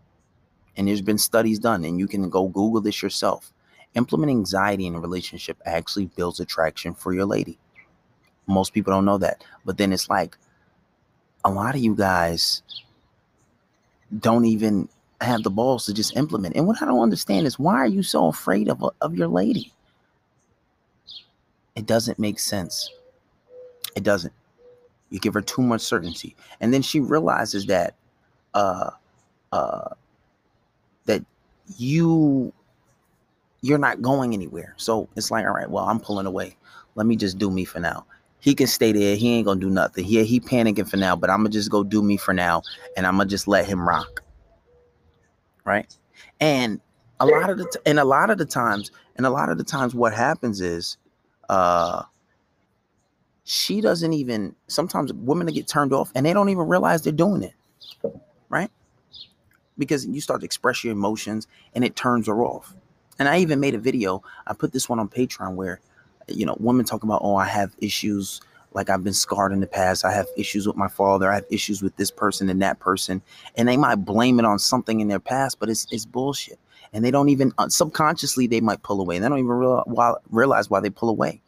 and 0.76 0.88
there's 0.88 1.00
been 1.00 1.18
studies 1.18 1.60
done, 1.60 1.84
and 1.84 1.96
you 2.00 2.08
can 2.08 2.28
go 2.28 2.48
Google 2.48 2.80
this 2.80 3.02
yourself. 3.02 3.52
Implementing 3.94 4.38
anxiety 4.38 4.86
in 4.86 4.94
a 4.94 5.00
relationship 5.00 5.56
actually 5.64 6.06
builds 6.06 6.40
attraction 6.40 6.94
for 6.94 7.12
your 7.12 7.26
lady. 7.26 7.58
Most 8.46 8.74
people 8.74 8.92
don't 8.92 9.04
know 9.04 9.18
that. 9.18 9.44
But 9.64 9.78
then 9.78 9.92
it's 9.92 10.08
like 10.08 10.36
a 11.44 11.50
lot 11.50 11.74
of 11.74 11.80
you 11.80 11.94
guys 11.94 12.62
don't 14.18 14.44
even 14.44 14.88
have 15.20 15.42
the 15.42 15.50
balls 15.50 15.86
to 15.86 15.94
just 15.94 16.16
implement. 16.16 16.56
And 16.56 16.66
what 16.66 16.82
I 16.82 16.86
don't 16.86 17.00
understand 17.00 17.46
is 17.46 17.58
why 17.58 17.76
are 17.76 17.86
you 17.86 18.02
so 18.02 18.26
afraid 18.28 18.68
of, 18.68 18.84
of 19.00 19.14
your 19.14 19.28
lady? 19.28 19.72
It 21.76 21.86
doesn't 21.86 22.18
make 22.18 22.38
sense. 22.38 22.90
It 23.96 24.02
doesn't. 24.02 24.32
You 25.10 25.20
give 25.20 25.34
her 25.34 25.40
too 25.40 25.62
much 25.62 25.80
certainty. 25.80 26.34
And 26.60 26.72
then 26.72 26.82
she 26.82 27.00
realizes 27.00 27.66
that 27.66 27.94
uh 28.54 28.90
uh 29.52 29.90
that 31.06 31.24
you 31.76 32.52
you're 33.64 33.78
not 33.78 34.02
going 34.02 34.34
anywhere. 34.34 34.74
So 34.76 35.08
it's 35.16 35.30
like, 35.30 35.46
all 35.46 35.54
right, 35.54 35.70
well, 35.70 35.86
I'm 35.86 35.98
pulling 35.98 36.26
away. 36.26 36.54
Let 36.96 37.06
me 37.06 37.16
just 37.16 37.38
do 37.38 37.50
me 37.50 37.64
for 37.64 37.80
now. 37.80 38.04
He 38.38 38.54
can 38.54 38.66
stay 38.66 38.92
there. 38.92 39.16
He 39.16 39.32
ain't 39.32 39.46
gonna 39.46 39.58
do 39.58 39.70
nothing. 39.70 40.04
He 40.04 40.22
he 40.24 40.38
panicking 40.38 40.86
for 40.86 40.98
now, 40.98 41.16
but 41.16 41.30
I'm 41.30 41.38
gonna 41.38 41.48
just 41.48 41.70
go 41.70 41.82
do 41.82 42.02
me 42.02 42.18
for 42.18 42.34
now, 42.34 42.60
and 42.94 43.06
I'm 43.06 43.16
gonna 43.16 43.30
just 43.30 43.48
let 43.48 43.64
him 43.64 43.88
rock. 43.88 44.22
Right? 45.64 45.90
And 46.40 46.78
a 47.20 47.24
lot 47.24 47.48
of 47.48 47.56
the 47.56 47.64
t- 47.64 47.78
and 47.86 47.98
a 47.98 48.04
lot 48.04 48.28
of 48.28 48.36
the 48.36 48.44
times, 48.44 48.90
and 49.16 49.24
a 49.24 49.30
lot 49.30 49.48
of 49.48 49.56
the 49.56 49.64
times, 49.64 49.94
what 49.94 50.12
happens 50.12 50.60
is, 50.60 50.98
uh, 51.48 52.02
she 53.44 53.80
doesn't 53.80 54.12
even. 54.12 54.54
Sometimes 54.66 55.10
women 55.14 55.46
get 55.46 55.66
turned 55.66 55.94
off, 55.94 56.12
and 56.14 56.26
they 56.26 56.34
don't 56.34 56.50
even 56.50 56.68
realize 56.68 57.00
they're 57.00 57.14
doing 57.14 57.42
it. 57.42 57.54
Right? 58.50 58.70
Because 59.78 60.04
you 60.04 60.20
start 60.20 60.40
to 60.40 60.44
express 60.44 60.84
your 60.84 60.92
emotions, 60.92 61.46
and 61.74 61.82
it 61.82 61.96
turns 61.96 62.26
her 62.26 62.44
off 62.44 62.76
and 63.18 63.28
I 63.28 63.38
even 63.38 63.60
made 63.60 63.74
a 63.74 63.78
video. 63.78 64.22
I 64.46 64.54
put 64.54 64.72
this 64.72 64.88
one 64.88 64.98
on 64.98 65.08
Patreon 65.08 65.54
where, 65.54 65.80
you 66.28 66.46
know, 66.46 66.56
women 66.58 66.84
talk 66.84 67.02
about, 67.02 67.20
oh, 67.22 67.36
I 67.36 67.46
have 67.46 67.74
issues. 67.78 68.40
Like 68.72 68.90
I've 68.90 69.04
been 69.04 69.14
scarred 69.14 69.52
in 69.52 69.60
the 69.60 69.66
past. 69.66 70.04
I 70.04 70.12
have 70.12 70.26
issues 70.36 70.66
with 70.66 70.76
my 70.76 70.88
father. 70.88 71.30
I 71.30 71.36
have 71.36 71.46
issues 71.50 71.80
with 71.80 71.96
this 71.96 72.10
person 72.10 72.48
and 72.48 72.60
that 72.62 72.80
person. 72.80 73.22
And 73.56 73.68
they 73.68 73.76
might 73.76 73.96
blame 73.96 74.40
it 74.40 74.44
on 74.44 74.58
something 74.58 75.00
in 75.00 75.08
their 75.08 75.20
past, 75.20 75.60
but 75.60 75.68
it's, 75.68 75.86
it's 75.92 76.04
bullshit. 76.04 76.58
And 76.92 77.04
they 77.04 77.10
don't 77.10 77.28
even, 77.28 77.52
uh, 77.58 77.68
subconsciously, 77.68 78.46
they 78.46 78.60
might 78.60 78.82
pull 78.82 79.00
away. 79.00 79.16
And 79.16 79.24
they 79.24 79.28
don't 79.28 79.38
even 79.38 79.50
realize 79.50 79.84
why, 79.86 80.14
realize 80.30 80.70
why 80.70 80.80
they 80.80 80.90
pull 80.90 81.08
away. 81.08 81.40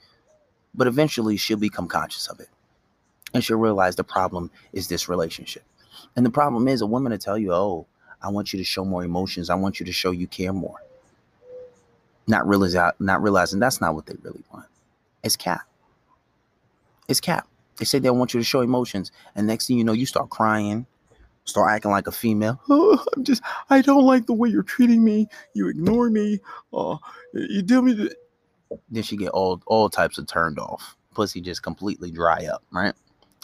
But 0.74 0.86
eventually, 0.86 1.36
she'll 1.36 1.56
become 1.56 1.88
conscious 1.88 2.28
of 2.28 2.38
it. 2.40 2.48
And 3.32 3.42
she'll 3.42 3.56
realize 3.56 3.96
the 3.96 4.04
problem 4.04 4.50
is 4.72 4.88
this 4.88 5.08
relationship. 5.08 5.64
And 6.14 6.24
the 6.24 6.30
problem 6.30 6.68
is 6.68 6.80
a 6.80 6.86
woman 6.86 7.12
to 7.12 7.18
tell 7.18 7.38
you, 7.38 7.52
oh, 7.52 7.86
I 8.22 8.28
want 8.28 8.52
you 8.52 8.58
to 8.58 8.64
show 8.64 8.84
more 8.84 9.04
emotions. 9.04 9.50
I 9.50 9.54
want 9.54 9.80
you 9.80 9.86
to 9.86 9.92
show 9.92 10.10
you 10.10 10.26
care 10.26 10.52
more 10.52 10.80
not 12.26 12.46
realizing 12.46 12.80
not 12.98 13.22
realizing 13.22 13.60
that's 13.60 13.80
not 13.80 13.94
what 13.94 14.06
they 14.06 14.14
really 14.22 14.42
want. 14.52 14.66
It's 15.22 15.36
cap. 15.36 15.62
It's 17.08 17.20
cap. 17.20 17.46
They 17.76 17.84
say 17.84 17.98
they 17.98 18.10
want 18.10 18.34
you 18.34 18.40
to 18.40 18.44
show 18.44 18.62
emotions, 18.62 19.12
and 19.34 19.46
next 19.46 19.66
thing 19.66 19.78
you 19.78 19.84
know, 19.84 19.92
you 19.92 20.06
start 20.06 20.30
crying, 20.30 20.86
start 21.44 21.70
acting 21.70 21.90
like 21.90 22.06
a 22.06 22.12
female. 22.12 22.60
Oh, 22.68 23.02
I'm 23.16 23.24
just, 23.24 23.42
I 23.70 23.82
don't 23.82 24.04
like 24.04 24.26
the 24.26 24.32
way 24.32 24.48
you're 24.48 24.62
treating 24.62 25.04
me. 25.04 25.28
You 25.54 25.68
ignore 25.68 26.10
me. 26.10 26.40
Oh, 26.72 26.98
you 27.32 27.62
do 27.62 27.82
me. 27.82 27.92
The... 27.92 28.16
Then 28.90 29.02
she 29.02 29.16
get 29.16 29.30
all 29.30 29.62
all 29.66 29.88
types 29.88 30.18
of 30.18 30.26
turned 30.26 30.58
off. 30.58 30.96
Pussy 31.14 31.40
just 31.40 31.62
completely 31.62 32.10
dry 32.10 32.46
up, 32.46 32.62
right? 32.72 32.94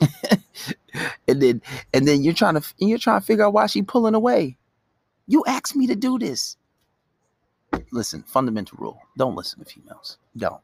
and 1.28 1.40
then 1.40 1.62
and 1.92 2.08
then 2.08 2.22
you're 2.22 2.34
trying 2.34 2.60
to 2.60 2.74
you're 2.78 2.98
trying 2.98 3.20
to 3.20 3.26
figure 3.26 3.44
out 3.44 3.52
why 3.52 3.66
she 3.66 3.82
pulling 3.82 4.14
away. 4.14 4.56
You 5.28 5.44
asked 5.46 5.76
me 5.76 5.86
to 5.86 5.94
do 5.94 6.18
this 6.18 6.56
listen, 7.92 8.22
fundamental 8.24 8.78
rule. 8.80 9.00
Don't 9.16 9.36
listen 9.36 9.58
to 9.60 9.64
females. 9.64 10.18
Don't. 10.36 10.60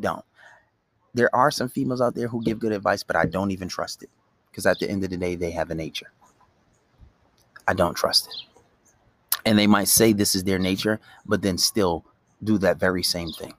Don't. 0.00 0.24
There 1.12 1.34
are 1.34 1.50
some 1.50 1.68
females 1.68 2.00
out 2.00 2.14
there 2.14 2.26
who 2.26 2.42
give 2.42 2.58
good 2.58 2.72
advice, 2.72 3.02
but 3.02 3.16
I 3.16 3.26
don't 3.26 3.52
even 3.52 3.68
trust 3.68 4.02
it. 4.02 4.10
Because 4.50 4.66
at 4.66 4.78
the 4.78 4.90
end 4.90 5.04
of 5.04 5.10
the 5.10 5.16
day, 5.16 5.36
they 5.36 5.50
have 5.52 5.70
a 5.70 5.74
nature. 5.74 6.10
I 7.68 7.74
don't 7.74 7.94
trust 7.94 8.28
it. 8.28 8.34
And 9.44 9.58
they 9.58 9.66
might 9.66 9.88
say 9.88 10.12
this 10.12 10.34
is 10.34 10.44
their 10.44 10.58
nature, 10.58 11.00
but 11.26 11.42
then 11.42 11.58
still 11.58 12.04
do 12.42 12.58
that 12.58 12.78
very 12.78 13.02
same 13.02 13.30
thing. 13.30 13.54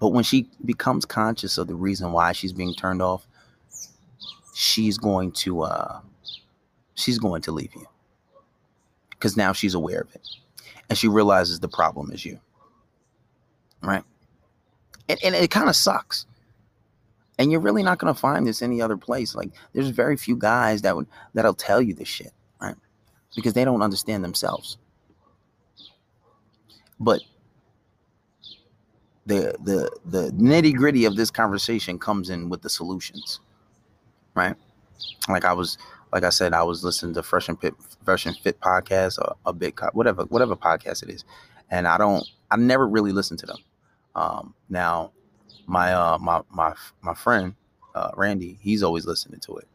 But 0.00 0.08
when 0.08 0.24
she 0.24 0.48
becomes 0.64 1.04
conscious 1.04 1.58
of 1.58 1.66
the 1.66 1.74
reason 1.74 2.12
why 2.12 2.32
she's 2.32 2.52
being 2.52 2.74
turned 2.74 3.02
off, 3.02 3.26
she's 4.54 4.96
going 4.98 5.32
to 5.32 5.62
uh 5.62 6.00
she's 6.94 7.18
going 7.18 7.42
to 7.42 7.52
leave 7.52 7.74
you. 7.74 7.86
Because 9.10 9.36
now 9.36 9.52
she's 9.52 9.74
aware 9.74 10.00
of 10.00 10.14
it 10.14 10.26
and 10.88 10.98
she 10.98 11.08
realizes 11.08 11.60
the 11.60 11.68
problem 11.68 12.12
is 12.12 12.24
you. 12.24 12.40
Right? 13.82 14.04
And, 15.08 15.18
and 15.24 15.34
it 15.34 15.50
kind 15.50 15.68
of 15.68 15.76
sucks. 15.76 16.26
And 17.38 17.52
you're 17.52 17.60
really 17.60 17.82
not 17.82 17.98
gonna 17.98 18.14
find 18.14 18.46
this 18.46 18.62
any 18.62 18.82
other 18.82 18.96
place. 18.96 19.34
Like 19.34 19.50
there's 19.74 19.90
very 19.90 20.16
few 20.16 20.36
guys 20.36 20.82
that 20.82 20.96
would 20.96 21.08
that'll 21.34 21.54
tell 21.54 21.82
you 21.82 21.94
this 21.94 22.08
shit, 22.08 22.32
right? 22.60 22.76
Because 23.36 23.54
they 23.54 23.64
don't 23.64 23.82
understand 23.82 24.24
themselves. 24.24 24.78
But 27.00 27.22
the 29.26 29.56
the 29.64 29.90
the 30.06 30.30
nitty 30.32 30.74
gritty 30.74 31.04
of 31.06 31.16
this 31.16 31.30
conversation 31.30 31.98
comes 31.98 32.30
in 32.30 32.48
with 32.50 32.62
the 32.62 32.70
solutions. 32.70 33.40
right? 34.34 34.56
Like 35.28 35.46
I 35.46 35.54
was, 35.54 35.78
like 36.14 36.22
I 36.22 36.30
said, 36.30 36.54
I 36.54 36.62
was 36.62 36.84
listening 36.84 37.12
to 37.14 37.24
Fresh 37.24 37.48
and 37.48 37.60
Fit, 37.60 37.74
Fresh 38.04 38.24
and 38.24 38.36
Fit 38.36 38.60
podcast, 38.60 39.18
or 39.18 39.34
a 39.44 39.52
bit, 39.52 39.74
whatever, 39.94 40.22
whatever 40.26 40.54
podcast 40.54 41.02
it 41.02 41.10
is, 41.10 41.24
and 41.70 41.88
I 41.88 41.98
don't, 41.98 42.24
I 42.52 42.56
never 42.56 42.86
really 42.86 43.10
listen 43.10 43.36
to 43.38 43.46
them. 43.46 43.58
Um, 44.14 44.54
now, 44.68 45.10
my 45.66 45.92
uh, 45.92 46.18
my 46.18 46.42
my 46.52 46.72
my 47.02 47.14
friend 47.14 47.56
uh, 47.96 48.12
Randy, 48.14 48.58
he's 48.62 48.84
always 48.84 49.06
listening 49.06 49.40
to 49.40 49.56
it, 49.56 49.66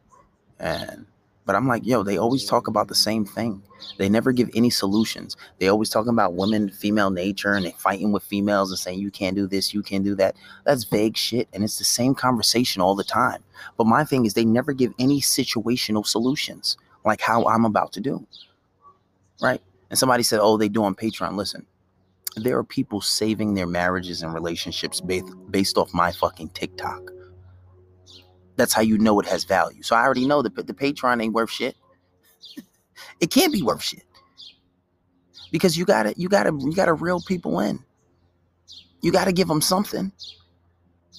and 0.58 1.04
but 1.50 1.56
I'm 1.56 1.66
like, 1.66 1.84
yo, 1.84 2.04
they 2.04 2.16
always 2.16 2.44
talk 2.44 2.68
about 2.68 2.86
the 2.86 2.94
same 2.94 3.24
thing. 3.24 3.60
They 3.98 4.08
never 4.08 4.30
give 4.30 4.48
any 4.54 4.70
solutions. 4.70 5.36
They 5.58 5.66
always 5.66 5.90
talking 5.90 6.12
about 6.12 6.34
women, 6.34 6.68
female 6.68 7.10
nature, 7.10 7.54
and 7.54 7.66
they 7.66 7.72
fighting 7.72 8.12
with 8.12 8.22
females 8.22 8.70
and 8.70 8.78
saying 8.78 9.00
you 9.00 9.10
can't 9.10 9.34
do 9.34 9.48
this, 9.48 9.74
you 9.74 9.82
can't 9.82 10.04
do 10.04 10.14
that. 10.14 10.36
That's 10.64 10.84
vague 10.84 11.16
shit, 11.16 11.48
and 11.52 11.64
it's 11.64 11.76
the 11.76 11.84
same 11.84 12.14
conversation 12.14 12.80
all 12.80 12.94
the 12.94 13.02
time. 13.02 13.42
But 13.76 13.88
my 13.88 14.04
thing 14.04 14.26
is, 14.26 14.34
they 14.34 14.44
never 14.44 14.72
give 14.72 14.94
any 15.00 15.20
situational 15.20 16.06
solutions, 16.06 16.76
like 17.04 17.20
how 17.20 17.44
I'm 17.46 17.64
about 17.64 17.92
to 17.94 18.00
do. 18.00 18.24
Right? 19.42 19.60
And 19.88 19.98
somebody 19.98 20.22
said, 20.22 20.38
oh, 20.40 20.56
they 20.56 20.68
do 20.68 20.84
on 20.84 20.94
Patreon. 20.94 21.34
Listen, 21.34 21.66
there 22.36 22.58
are 22.58 22.62
people 22.62 23.00
saving 23.00 23.54
their 23.54 23.66
marriages 23.66 24.22
and 24.22 24.32
relationships 24.32 25.00
based 25.00 25.26
based 25.50 25.78
off 25.78 25.92
my 25.92 26.12
fucking 26.12 26.50
TikTok. 26.50 27.10
That's 28.60 28.74
how 28.74 28.82
you 28.82 28.98
know 28.98 29.18
it 29.18 29.26
has 29.26 29.44
value. 29.44 29.82
So 29.82 29.96
I 29.96 30.02
already 30.02 30.26
know 30.26 30.42
that 30.42 30.54
the 30.54 30.74
Patreon 30.74 31.22
ain't 31.22 31.32
worth 31.32 31.48
shit. 31.48 31.74
it 33.20 33.30
can't 33.30 33.54
be 33.54 33.62
worth 33.62 33.82
shit 33.82 34.02
because 35.50 35.78
you 35.78 35.86
gotta 35.86 36.12
you 36.18 36.28
gotta 36.28 36.52
you 36.60 36.74
gotta 36.74 36.92
reel 36.92 37.22
people 37.22 37.60
in. 37.60 37.78
You 39.00 39.12
gotta 39.12 39.32
give 39.32 39.48
them 39.48 39.62
something, 39.62 40.12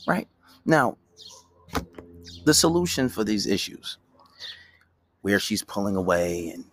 right? 0.07 0.27
Now, 0.65 1.00
the 2.45 2.53
solution 2.53 3.10
for 3.10 3.24
these 3.24 3.48
issues, 3.48 3.98
where 5.21 5.39
she's 5.39 5.63
pulling 5.63 5.95
away 5.95 6.50
and 6.50 6.63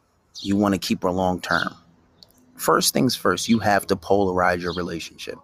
you 0.43 0.55
want 0.55 0.75
to 0.75 0.79
keep 0.79 1.03
her 1.03 1.11
long 1.11 1.41
term. 1.41 1.75
First 2.57 2.93
things 2.93 3.17
first, 3.17 3.49
you 3.49 3.59
have 3.61 3.87
to 3.87 3.97
polarize 3.97 4.61
your 4.61 4.75
relationship. 4.75 5.39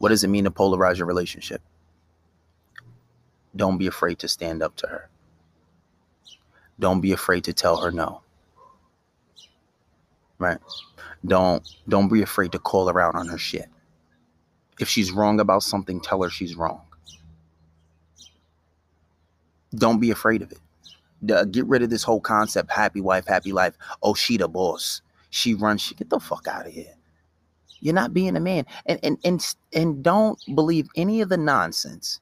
What 0.00 0.10
does 0.10 0.22
it 0.22 0.28
mean 0.28 0.44
to 0.44 0.50
polarize 0.50 0.98
your 0.98 1.06
relationship? 1.06 1.62
Don't 3.56 3.78
be 3.78 3.86
afraid 3.86 4.18
to 4.20 4.28
stand 4.28 4.62
up 4.62 4.76
to 4.76 4.86
her. 4.86 5.08
Don't 6.78 7.00
be 7.00 7.12
afraid 7.12 7.44
to 7.44 7.52
tell 7.52 7.76
her 7.80 7.90
no. 7.90 8.22
Right? 10.38 10.58
Don't 11.24 11.66
don't 11.88 12.12
be 12.12 12.22
afraid 12.22 12.52
to 12.52 12.58
call 12.58 12.88
her 12.88 13.00
out 13.00 13.14
on 13.14 13.28
her 13.28 13.38
shit. 13.38 13.66
If 14.80 14.88
she's 14.88 15.12
wrong 15.12 15.38
about 15.40 15.62
something, 15.62 16.00
tell 16.00 16.22
her 16.22 16.30
she's 16.30 16.56
wrong. 16.56 16.82
Don't 19.74 20.00
be 20.00 20.10
afraid 20.10 20.42
of 20.42 20.52
it. 20.52 20.58
Uh, 21.30 21.44
get 21.44 21.66
rid 21.66 21.82
of 21.82 21.90
this 21.90 22.02
whole 22.02 22.20
concept 22.20 22.70
happy 22.70 23.00
wife, 23.00 23.26
happy 23.26 23.52
life. 23.52 23.76
Oh, 24.02 24.14
she 24.14 24.36
the 24.36 24.48
boss. 24.48 25.00
She 25.30 25.54
runs. 25.54 25.80
She 25.80 25.94
get 25.94 26.10
the 26.10 26.20
fuck 26.20 26.46
out 26.48 26.66
of 26.66 26.72
here. 26.72 26.94
You're 27.80 27.94
not 27.94 28.12
being 28.12 28.36
a 28.36 28.40
man. 28.40 28.66
And 28.86 28.98
and 29.02 29.18
and 29.24 29.54
and 29.72 30.02
don't 30.02 30.38
believe 30.54 30.88
any 30.96 31.20
of 31.20 31.28
the 31.28 31.36
nonsense 31.36 32.20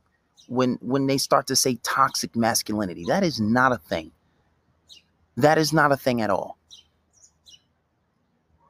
when 0.48 0.78
when 0.80 1.06
they 1.06 1.18
start 1.18 1.46
to 1.48 1.56
say 1.56 1.76
toxic 1.82 2.36
masculinity. 2.36 3.04
That 3.06 3.24
is 3.24 3.40
not 3.40 3.72
a 3.72 3.78
thing. 3.78 4.12
That 5.36 5.58
is 5.58 5.72
not 5.72 5.92
a 5.92 5.96
thing 5.96 6.20
at 6.20 6.30
all. 6.30 6.58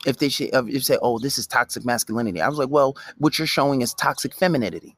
If 0.04 0.18
they 0.18 0.26
if 0.26 0.68
you 0.68 0.80
say, 0.80 0.98
"Oh, 1.00 1.18
this 1.18 1.38
is 1.38 1.46
toxic 1.46 1.84
masculinity," 1.84 2.40
I 2.40 2.48
was 2.48 2.58
like, 2.58 2.68
"Well, 2.68 2.96
what 3.18 3.38
you're 3.38 3.46
showing 3.46 3.82
is 3.82 3.94
toxic 3.94 4.34
femininity." 4.34 4.96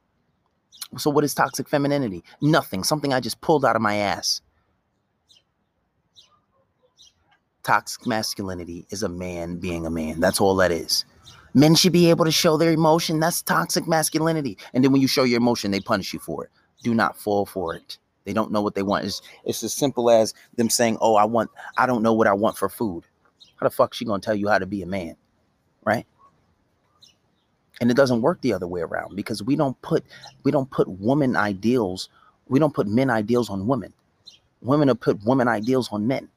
So, 0.97 1.09
what 1.09 1.23
is 1.23 1.33
toxic 1.33 1.69
femininity? 1.69 2.23
Nothing. 2.41 2.83
Something 2.83 3.13
I 3.13 3.19
just 3.19 3.41
pulled 3.41 3.65
out 3.65 3.75
of 3.75 3.81
my 3.81 3.95
ass. 3.95 4.41
Toxic 7.63 8.05
masculinity 8.05 8.85
is 8.89 9.03
a 9.03 9.09
man 9.09 9.57
being 9.57 9.85
a 9.85 9.89
man. 9.89 10.19
That's 10.19 10.39
all 10.39 10.55
that 10.57 10.71
is. 10.71 11.05
Men 11.53 11.73
should 11.75 11.93
be 11.93 12.09
able 12.09 12.25
to 12.25 12.31
show 12.31 12.57
their 12.57 12.71
emotion. 12.71 13.19
That's 13.19 13.41
toxic 13.41 13.87
masculinity. 13.87 14.57
And 14.73 14.83
then 14.83 14.91
when 14.91 15.01
you 15.01 15.07
show 15.07 15.23
your 15.23 15.37
emotion, 15.37 15.71
they 15.71 15.79
punish 15.79 16.13
you 16.13 16.19
for 16.19 16.43
it 16.43 16.51
do 16.85 16.93
not 16.93 17.17
fall 17.17 17.47
for 17.47 17.73
it. 17.73 17.97
They 18.25 18.33
don't 18.33 18.51
know 18.51 18.61
what 18.61 18.75
they 18.75 18.83
want. 18.83 19.05
It's, 19.05 19.23
it's 19.43 19.63
as 19.63 19.73
simple 19.73 20.11
as 20.11 20.35
them 20.55 20.69
saying, 20.69 20.97
"Oh, 21.01 21.15
I 21.15 21.25
want 21.25 21.49
I 21.77 21.87
don't 21.87 22.03
know 22.03 22.13
what 22.13 22.27
I 22.27 22.33
want 22.33 22.57
for 22.57 22.69
food." 22.69 23.03
How 23.55 23.65
the 23.65 23.71
fuck 23.71 23.93
she 23.93 24.05
going 24.05 24.21
to 24.21 24.25
tell 24.25 24.35
you 24.35 24.47
how 24.47 24.59
to 24.59 24.67
be 24.67 24.83
a 24.83 24.85
man? 24.85 25.15
Right? 25.83 26.05
And 27.81 27.89
it 27.89 27.97
doesn't 27.97 28.21
work 28.21 28.39
the 28.41 28.53
other 28.53 28.67
way 28.67 28.81
around 28.81 29.15
because 29.15 29.41
we 29.41 29.55
don't 29.55 29.79
put 29.81 30.05
we 30.43 30.51
don't 30.51 30.69
put 30.69 30.87
woman 30.87 31.35
ideals, 31.35 32.09
we 32.47 32.59
don't 32.59 32.73
put 32.73 32.87
men 32.87 33.09
ideals 33.09 33.49
on 33.49 33.65
women. 33.65 33.91
Women 34.61 34.87
have 34.89 34.99
put 34.99 35.23
women 35.25 35.47
ideals 35.47 35.89
on 35.91 36.05
men. 36.05 36.29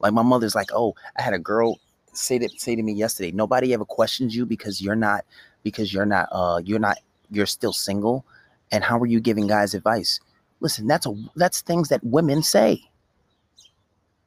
Like 0.00 0.12
my 0.12 0.22
mother's 0.22 0.56
like, 0.56 0.70
"Oh, 0.74 0.96
I 1.16 1.22
had 1.22 1.32
a 1.32 1.38
girl 1.38 1.78
say 2.12 2.40
to 2.40 2.48
say 2.56 2.74
to 2.74 2.82
me 2.82 2.92
yesterday, 2.92 3.30
nobody 3.30 3.72
ever 3.72 3.84
questions 3.84 4.34
you 4.34 4.46
because 4.46 4.82
you're 4.82 4.96
not 4.96 5.24
because 5.62 5.94
you're 5.94 6.06
not 6.06 6.28
uh 6.32 6.60
you're 6.64 6.80
not 6.80 6.98
you're 7.30 7.46
still 7.46 7.72
single 7.72 8.24
and 8.72 8.82
how 8.82 8.98
are 8.98 9.06
you 9.06 9.20
giving 9.20 9.46
guys 9.46 9.74
advice? 9.74 10.18
Listen, 10.60 10.86
that's 10.86 11.06
a 11.06 11.14
that's 11.36 11.60
things 11.60 11.88
that 11.90 12.02
women 12.02 12.42
say. 12.42 12.82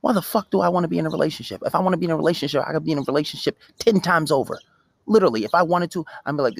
Why 0.01 0.13
the 0.13 0.21
fuck 0.21 0.51
do 0.51 0.61
I 0.61 0.69
want 0.69 0.83
to 0.83 0.87
be 0.87 0.99
in 0.99 1.07
a 1.07 1.09
relationship? 1.09 1.63
If 1.65 1.73
I 1.73 1.79
want 1.79 1.93
to 1.93 1.97
be 1.97 2.05
in 2.05 2.11
a 2.11 2.15
relationship, 2.15 2.63
I 2.65 2.73
could 2.73 2.83
be 2.83 2.91
in 2.91 2.99
a 2.99 3.01
relationship 3.01 3.57
10 3.79 4.01
times 4.01 4.31
over. 4.31 4.59
Literally, 5.07 5.45
if 5.45 5.55
I 5.55 5.63
wanted 5.63 5.89
to, 5.91 6.05
be 6.27 6.31
like, 6.33 6.53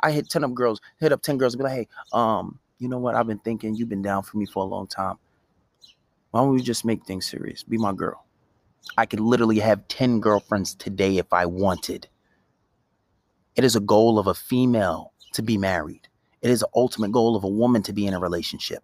I 0.00 0.12
hit 0.12 0.30
10 0.30 0.44
up 0.44 0.54
girls, 0.54 0.80
hit 1.00 1.10
up 1.10 1.20
10 1.20 1.36
girls, 1.36 1.54
and 1.54 1.58
be 1.58 1.64
like, 1.64 1.72
hey, 1.72 1.88
um, 2.12 2.60
you 2.78 2.88
know 2.88 2.98
what? 2.98 3.16
I've 3.16 3.26
been 3.26 3.40
thinking 3.40 3.74
you've 3.74 3.88
been 3.88 4.02
down 4.02 4.22
for 4.22 4.36
me 4.36 4.46
for 4.46 4.62
a 4.62 4.66
long 4.66 4.86
time. 4.86 5.16
Why 6.30 6.40
don't 6.40 6.54
we 6.54 6.62
just 6.62 6.84
make 6.84 7.04
things 7.04 7.26
serious? 7.26 7.64
Be 7.64 7.76
my 7.76 7.92
girl. 7.92 8.24
I 8.96 9.06
could 9.06 9.20
literally 9.20 9.58
have 9.58 9.88
10 9.88 10.20
girlfriends 10.20 10.74
today 10.74 11.18
if 11.18 11.32
I 11.32 11.46
wanted. 11.46 12.06
It 13.56 13.64
is 13.64 13.74
a 13.74 13.80
goal 13.80 14.18
of 14.18 14.28
a 14.28 14.34
female 14.34 15.12
to 15.32 15.42
be 15.42 15.58
married. 15.58 16.08
It 16.42 16.50
is 16.50 16.60
the 16.60 16.68
ultimate 16.74 17.12
goal 17.12 17.36
of 17.36 17.44
a 17.44 17.48
woman 17.48 17.82
to 17.84 17.92
be 17.92 18.06
in 18.06 18.14
a 18.14 18.18
relationship, 18.18 18.82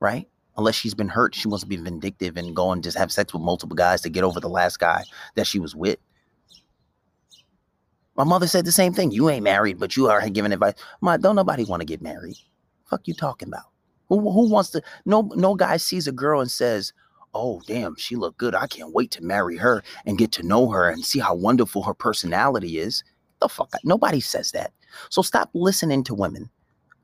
right? 0.00 0.28
Unless 0.56 0.74
she's 0.74 0.94
been 0.94 1.08
hurt, 1.08 1.34
she 1.34 1.48
wants 1.48 1.62
to 1.62 1.68
be 1.68 1.76
vindictive 1.76 2.36
and 2.36 2.54
go 2.54 2.72
and 2.72 2.82
just 2.82 2.98
have 2.98 3.12
sex 3.12 3.32
with 3.32 3.42
multiple 3.42 3.76
guys 3.76 4.00
to 4.02 4.10
get 4.10 4.24
over 4.24 4.40
the 4.40 4.48
last 4.48 4.80
guy 4.80 5.04
that 5.36 5.46
she 5.46 5.60
was 5.60 5.76
with. 5.76 5.98
My 8.16 8.24
mother 8.24 8.46
said 8.46 8.64
the 8.64 8.72
same 8.72 8.92
thing. 8.92 9.12
You 9.12 9.30
ain't 9.30 9.44
married, 9.44 9.78
but 9.78 9.96
you 9.96 10.08
are 10.08 10.28
giving 10.28 10.52
advice. 10.52 10.74
My, 11.00 11.16
don't 11.16 11.36
nobody 11.36 11.64
want 11.64 11.80
to 11.80 11.86
get 11.86 12.02
married. 12.02 12.36
Fuck 12.84 13.06
you 13.06 13.14
talking 13.14 13.48
about? 13.48 13.64
Who, 14.08 14.18
who 14.30 14.50
wants 14.50 14.70
to? 14.70 14.82
No, 15.06 15.30
no 15.36 15.54
guy 15.54 15.78
sees 15.78 16.06
a 16.06 16.12
girl 16.12 16.40
and 16.42 16.50
says, 16.50 16.92
"Oh, 17.32 17.62
damn, 17.66 17.96
she 17.96 18.16
look 18.16 18.36
good. 18.36 18.54
I 18.54 18.66
can't 18.66 18.92
wait 18.92 19.10
to 19.12 19.22
marry 19.22 19.56
her 19.56 19.82
and 20.04 20.18
get 20.18 20.32
to 20.32 20.42
know 20.42 20.68
her 20.68 20.90
and 20.90 21.02
see 21.02 21.20
how 21.20 21.34
wonderful 21.34 21.82
her 21.84 21.94
personality 21.94 22.78
is." 22.78 23.02
The 23.40 23.48
fuck? 23.48 23.72
Nobody 23.84 24.20
says 24.20 24.50
that. 24.52 24.72
So 25.08 25.22
stop 25.22 25.48
listening 25.54 26.04
to 26.04 26.14
women 26.14 26.50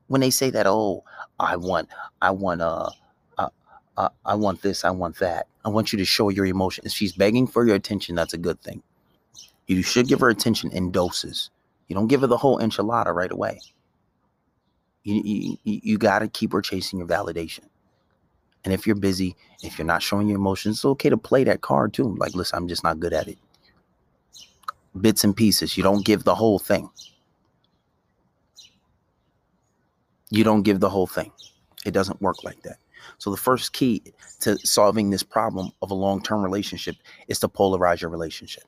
when 0.09 0.21
they 0.21 0.29
say 0.29 0.49
that, 0.49 0.67
oh, 0.67 1.03
I 1.39 1.55
want, 1.55 1.87
I 2.21 2.31
want, 2.31 2.61
uh, 2.61 2.89
uh, 3.37 4.09
I 4.25 4.35
want 4.35 4.61
this, 4.61 4.85
I 4.85 4.91
want 4.91 5.17
that. 5.19 5.47
I 5.65 5.69
want 5.69 5.91
you 5.91 5.99
to 5.99 6.05
show 6.05 6.29
your 6.29 6.45
emotion. 6.45 6.85
If 6.85 6.91
she's 6.93 7.13
begging 7.13 7.47
for 7.47 7.65
your 7.65 7.75
attention, 7.75 8.15
that's 8.15 8.33
a 8.33 8.37
good 8.37 8.61
thing. 8.61 8.81
You 9.67 9.83
should 9.83 10.07
give 10.07 10.21
her 10.21 10.29
attention 10.29 10.71
in 10.71 10.91
doses. 10.91 11.49
You 11.87 11.95
don't 11.95 12.07
give 12.07 12.21
her 12.21 12.27
the 12.27 12.37
whole 12.37 12.59
enchilada 12.59 13.13
right 13.13 13.31
away. 13.31 13.59
You, 15.03 15.21
you, 15.23 15.57
you 15.63 15.97
got 15.97 16.19
to 16.19 16.27
keep 16.27 16.53
her 16.53 16.61
chasing 16.61 16.99
your 16.99 17.07
validation. 17.07 17.65
And 18.63 18.73
if 18.73 18.87
you're 18.87 18.95
busy, 18.95 19.35
if 19.63 19.77
you're 19.77 19.85
not 19.85 20.01
showing 20.01 20.27
your 20.27 20.37
emotions, 20.37 20.77
it's 20.77 20.85
okay 20.85 21.09
to 21.09 21.17
play 21.17 21.43
that 21.43 21.61
card 21.61 21.93
too. 21.93 22.15
Like, 22.17 22.33
listen, 22.35 22.57
I'm 22.57 22.67
just 22.67 22.83
not 22.83 22.99
good 22.99 23.13
at 23.13 23.27
it. 23.27 23.37
Bits 24.99 25.23
and 25.23 25.35
pieces. 25.35 25.77
You 25.77 25.83
don't 25.83 26.05
give 26.05 26.23
the 26.23 26.35
whole 26.35 26.59
thing. 26.59 26.89
You 30.29 30.43
don't 30.43 30.63
give 30.63 30.79
the 30.79 30.89
whole 30.89 31.07
thing. 31.07 31.31
It 31.85 31.91
doesn't 31.91 32.21
work 32.21 32.43
like 32.43 32.61
that. 32.63 32.77
So 33.17 33.31
the 33.31 33.37
first 33.37 33.73
key 33.73 34.03
to 34.41 34.57
solving 34.59 35.09
this 35.09 35.23
problem 35.23 35.71
of 35.81 35.91
a 35.91 35.95
long-term 35.95 36.43
relationship 36.43 36.95
is 37.27 37.39
to 37.39 37.47
polarize 37.47 38.01
your 38.01 38.09
relationship. 38.09 38.63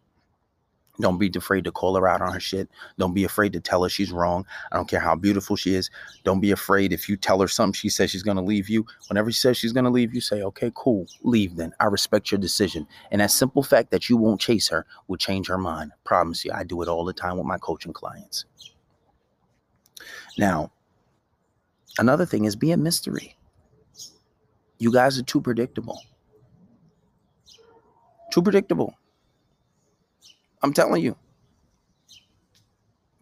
Don't 1.00 1.18
be 1.18 1.32
afraid 1.36 1.64
to 1.64 1.72
call 1.72 1.96
her 1.96 2.08
out 2.08 2.22
on 2.22 2.34
her 2.34 2.40
shit. 2.40 2.70
Don't 2.98 3.14
be 3.14 3.24
afraid 3.24 3.54
to 3.54 3.60
tell 3.60 3.84
her 3.84 3.90
she's 3.90 4.12
wrong. 4.12 4.46
I 4.72 4.76
don't 4.76 4.90
care 4.90 5.00
how 5.00 5.16
beautiful 5.16 5.56
she 5.56 5.74
is. 5.74 5.90
Don't 6.24 6.42
be 6.42 6.52
afraid 6.52 6.94
if 6.94 7.10
you 7.10 7.18
tell 7.18 7.40
her 7.40 7.48
something, 7.48 7.74
she 7.74 7.90
says 7.90 8.12
she's 8.12 8.24
going 8.24 8.38
to 8.38 8.44
leave 8.44 8.70
you. 8.70 8.86
Whenever 9.08 9.32
she 9.32 9.40
says 9.40 9.58
she's 9.58 9.72
going 9.72 9.86
to 9.86 9.90
leave 9.90 10.14
you, 10.14 10.22
say, 10.22 10.44
okay, 10.44 10.72
cool, 10.76 11.08
leave 11.24 11.56
then. 11.56 11.74
I 11.80 11.86
respect 11.86 12.32
your 12.32 12.40
decision. 12.40 12.86
And 13.10 13.22
that 13.22 13.32
simple 13.32 13.64
fact 13.64 13.90
that 13.92 14.10
you 14.10 14.18
won't 14.18 14.42
chase 14.42 14.68
her 14.68 14.86
will 15.08 15.18
change 15.18 15.48
her 15.48 15.58
mind. 15.58 15.92
promise 16.04 16.46
you, 16.46 16.52
I 16.54 16.64
do 16.64 16.82
it 16.82 16.88
all 16.88 17.06
the 17.06 17.14
time 17.14 17.38
with 17.38 17.48
my 17.48 17.58
coaching 17.58 17.94
clients. 17.94 18.46
Now, 20.38 20.72
Another 21.98 22.26
thing 22.26 22.46
is 22.46 22.56
be 22.56 22.72
a 22.72 22.78
mystery. 22.78 23.36
You 24.80 24.92
guys 24.92 25.20
are 25.20 25.24
too 25.24 25.42
predictable. 25.42 26.02
Too 28.32 28.42
predictable. 28.42 28.96
I'm 30.64 30.74
telling 30.74 31.04
you. 31.04 31.16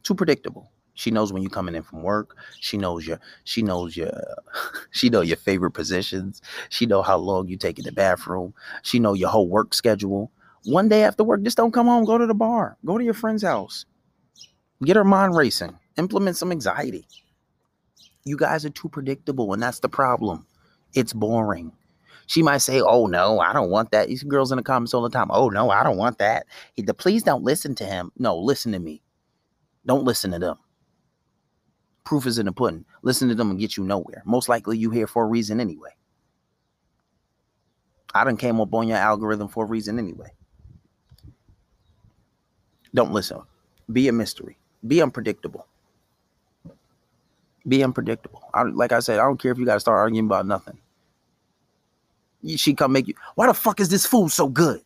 Too 0.03 0.15
predictable. 0.15 0.71
She 0.93 1.11
knows 1.11 1.31
when 1.31 1.41
you're 1.41 1.49
coming 1.49 1.75
in 1.75 1.83
from 1.83 2.03
work. 2.03 2.35
She 2.59 2.77
knows 2.77 3.07
your 3.07 3.19
she 3.45 3.61
knows 3.61 3.95
your 3.95 4.11
she 4.91 5.09
know 5.09 5.21
your 5.21 5.37
favorite 5.37 5.71
positions. 5.71 6.41
She 6.69 6.85
know 6.85 7.01
how 7.01 7.17
long 7.17 7.47
you 7.47 7.57
take 7.57 7.79
in 7.79 7.85
the 7.85 7.91
bathroom. 7.91 8.53
She 8.83 8.99
know 8.99 9.13
your 9.13 9.29
whole 9.29 9.47
work 9.47 9.73
schedule. 9.73 10.31
One 10.65 10.89
day 10.89 11.03
after 11.03 11.23
work, 11.23 11.41
just 11.43 11.57
don't 11.57 11.71
come 11.73 11.87
home. 11.87 12.03
Go 12.03 12.17
to 12.17 12.27
the 12.27 12.33
bar. 12.33 12.77
Go 12.85 12.97
to 12.97 13.03
your 13.03 13.13
friend's 13.13 13.43
house. 13.43 13.85
Get 14.83 14.97
her 14.97 15.05
mind 15.05 15.35
racing. 15.35 15.77
Implement 15.97 16.35
some 16.37 16.51
anxiety. 16.51 17.07
You 18.25 18.37
guys 18.37 18.65
are 18.65 18.69
too 18.69 18.89
predictable, 18.89 19.53
and 19.53 19.61
that's 19.61 19.79
the 19.79 19.89
problem. 19.89 20.45
It's 20.93 21.13
boring. 21.13 21.71
She 22.27 22.43
might 22.43 22.59
say, 22.59 22.81
"Oh 22.81 23.07
no, 23.07 23.39
I 23.39 23.53
don't 23.53 23.71
want 23.71 23.91
that." 23.91 24.07
These 24.07 24.23
girls 24.23 24.51
in 24.51 24.57
the 24.57 24.63
comments 24.63 24.93
all 24.93 25.01
the 25.01 25.09
time. 25.09 25.29
"Oh 25.31 25.49
no, 25.49 25.71
I 25.71 25.83
don't 25.83 25.97
want 25.97 26.19
that." 26.19 26.45
He, 26.73 26.81
the, 26.81 26.93
please 26.93 27.23
don't 27.23 27.43
listen 27.43 27.75
to 27.75 27.85
him. 27.85 28.11
No, 28.17 28.37
listen 28.37 28.71
to 28.73 28.79
me. 28.79 29.01
Don't 29.85 30.03
listen 30.03 30.31
to 30.31 30.39
them. 30.39 30.57
Proof 32.03 32.25
is 32.25 32.39
in 32.39 32.45
the 32.45 32.51
pudding. 32.51 32.85
Listen 33.01 33.29
to 33.29 33.35
them 33.35 33.51
and 33.51 33.59
get 33.59 33.77
you 33.77 33.83
nowhere. 33.83 34.23
Most 34.25 34.49
likely 34.49 34.77
you 34.77 34.89
here 34.91 35.07
for 35.07 35.23
a 35.23 35.27
reason 35.27 35.59
anyway. 35.59 35.91
I 38.13 38.23
done 38.23 38.37
came 38.37 38.59
up 38.59 38.73
on 38.73 38.87
your 38.87 38.97
algorithm 38.97 39.47
for 39.47 39.65
a 39.65 39.67
reason 39.67 39.99
anyway. 39.99 40.31
Don't 42.93 43.11
listen. 43.11 43.41
Be 43.91 44.07
a 44.07 44.11
mystery. 44.11 44.57
Be 44.87 45.01
unpredictable. 45.01 45.67
Be 47.67 47.83
unpredictable. 47.83 48.49
I, 48.53 48.63
like 48.63 48.91
I 48.91 48.99
said, 48.99 49.19
I 49.19 49.23
don't 49.23 49.39
care 49.39 49.51
if 49.51 49.57
you 49.57 49.65
got 49.65 49.75
to 49.75 49.79
start 49.79 49.99
arguing 49.99 50.25
about 50.25 50.45
nothing. 50.45 50.77
She 52.55 52.73
come 52.73 52.93
make 52.93 53.07
you. 53.07 53.15
Why 53.35 53.47
the 53.47 53.53
fuck 53.53 53.79
is 53.79 53.89
this 53.89 54.05
food 54.05 54.31
so 54.31 54.47
good? 54.47 54.81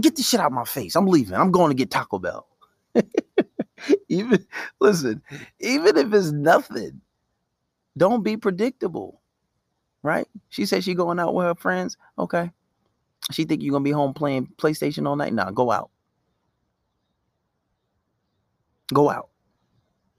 Get 0.00 0.16
this 0.16 0.28
shit 0.28 0.40
out 0.40 0.46
of 0.46 0.52
my 0.52 0.64
face. 0.64 0.96
I'm 0.96 1.06
leaving. 1.06 1.34
I'm 1.34 1.50
going 1.50 1.70
to 1.70 1.74
get 1.74 1.90
Taco 1.90 2.18
Bell. 2.18 2.46
even 4.08 4.44
listen, 4.80 5.22
even 5.60 5.96
if 5.96 6.12
it's 6.12 6.30
nothing, 6.30 7.00
don't 7.96 8.22
be 8.22 8.36
predictable. 8.36 9.20
Right? 10.02 10.26
She 10.48 10.64
said 10.64 10.84
she 10.84 10.94
going 10.94 11.18
out 11.18 11.34
with 11.34 11.46
her 11.46 11.54
friends. 11.54 11.96
Okay. 12.18 12.50
She 13.32 13.44
think 13.44 13.62
you're 13.62 13.72
gonna 13.72 13.84
be 13.84 13.90
home 13.90 14.14
playing 14.14 14.48
PlayStation 14.56 15.06
all 15.06 15.16
night. 15.16 15.34
Nah, 15.34 15.50
go 15.50 15.70
out. 15.70 15.90
Go 18.94 19.10
out. 19.10 19.28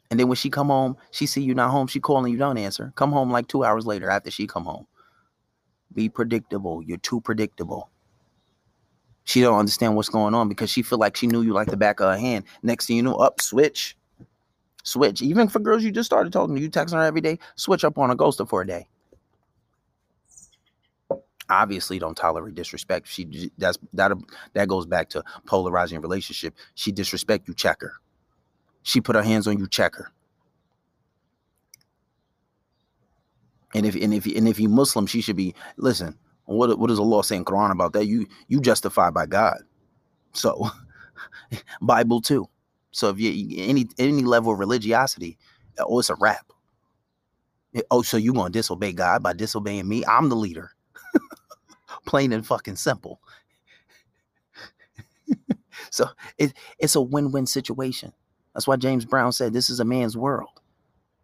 And 0.09 0.19
then 0.19 0.27
when 0.27 0.35
she 0.37 0.49
come 0.49 0.67
home, 0.67 0.97
she 1.11 1.25
see 1.25 1.41
you 1.41 1.53
not 1.53 1.69
home. 1.71 1.87
She 1.87 1.99
calling 1.99 2.31
you, 2.31 2.37
don't 2.39 2.57
answer. 2.57 2.91
Come 2.95 3.11
home 3.11 3.31
like 3.31 3.47
two 3.47 3.63
hours 3.63 3.85
later 3.85 4.09
after 4.09 4.31
she 4.31 4.47
come 4.47 4.65
home. 4.65 4.87
Be 5.93 6.09
predictable. 6.09 6.81
You're 6.83 6.97
too 6.97 7.21
predictable. 7.21 7.89
She 9.23 9.41
don't 9.41 9.59
understand 9.59 9.95
what's 9.95 10.09
going 10.09 10.33
on 10.33 10.49
because 10.49 10.71
she 10.71 10.81
feel 10.81 10.97
like 10.97 11.15
she 11.15 11.27
knew 11.27 11.43
you 11.43 11.53
like 11.53 11.67
the 11.67 11.77
back 11.77 11.99
of 11.99 12.11
her 12.11 12.17
hand. 12.17 12.45
Next 12.63 12.87
thing 12.87 12.95
you 12.95 13.03
know, 13.03 13.15
up 13.15 13.39
switch, 13.39 13.95
switch. 14.83 15.21
Even 15.21 15.47
for 15.47 15.59
girls 15.59 15.83
you 15.83 15.91
just 15.91 16.07
started 16.07 16.33
talking 16.33 16.55
to, 16.55 16.61
you 16.61 16.69
texting 16.69 16.93
her 16.93 17.03
every 17.03 17.21
day, 17.21 17.37
switch 17.55 17.83
up 17.83 17.99
on 17.99 18.09
a 18.09 18.15
ghoster 18.15 18.49
for 18.49 18.61
a 18.61 18.67
day. 18.67 18.87
Obviously, 21.47 21.99
don't 21.99 22.15
tolerate 22.15 22.55
disrespect. 22.55 23.07
She 23.07 23.51
that's 23.57 23.77
that 23.93 24.11
that 24.53 24.67
goes 24.67 24.87
back 24.87 25.09
to 25.09 25.23
polarizing 25.45 26.01
relationship. 26.01 26.55
She 26.73 26.91
disrespect 26.91 27.47
you, 27.47 27.53
check 27.53 27.81
her. 27.81 27.93
She 28.83 29.01
put 29.01 29.15
her 29.15 29.23
hands 29.23 29.47
on 29.47 29.59
you, 29.59 29.67
check 29.67 29.95
her. 29.95 30.11
And 33.75 33.85
if 33.85 33.95
and 33.95 34.13
if 34.13 34.25
and 34.25 34.47
if 34.47 34.59
you 34.59 34.69
Muslim, 34.69 35.07
she 35.07 35.21
should 35.21 35.37
be 35.37 35.55
listen. 35.77 36.17
What 36.45 36.79
what 36.79 36.87
does 36.87 36.99
Allah 36.99 37.23
say 37.23 37.37
in 37.37 37.45
Quran 37.45 37.71
about 37.71 37.93
that? 37.93 38.05
You 38.07 38.27
you 38.47 38.61
justify 38.61 39.11
by 39.11 39.27
God. 39.27 39.59
So 40.33 40.69
Bible 41.81 42.21
too. 42.21 42.47
So 42.91 43.09
if 43.09 43.19
you 43.19 43.63
any 43.63 43.87
any 43.99 44.23
level 44.23 44.53
of 44.53 44.59
religiosity, 44.59 45.37
oh, 45.79 45.99
it's 45.99 46.09
a 46.09 46.15
wrap. 46.15 46.45
Oh, 47.91 48.01
so 48.03 48.17
you 48.17 48.33
gonna 48.33 48.49
disobey 48.51 48.93
God 48.93 49.23
by 49.23 49.33
disobeying 49.33 49.87
me? 49.87 50.03
I'm 50.05 50.29
the 50.29 50.35
leader. 50.35 50.71
Plain 52.05 52.33
and 52.33 52.45
fucking 52.45 52.77
simple. 52.77 53.21
so 55.91 56.07
it, 56.37 56.53
it's 56.79 56.95
a 56.95 57.01
win-win 57.01 57.47
situation. 57.47 58.13
That's 58.53 58.67
why 58.67 58.75
James 58.75 59.05
Brown 59.05 59.31
said 59.31 59.53
this 59.53 59.69
is 59.69 59.79
a 59.79 59.85
man's 59.85 60.17
world. 60.17 60.49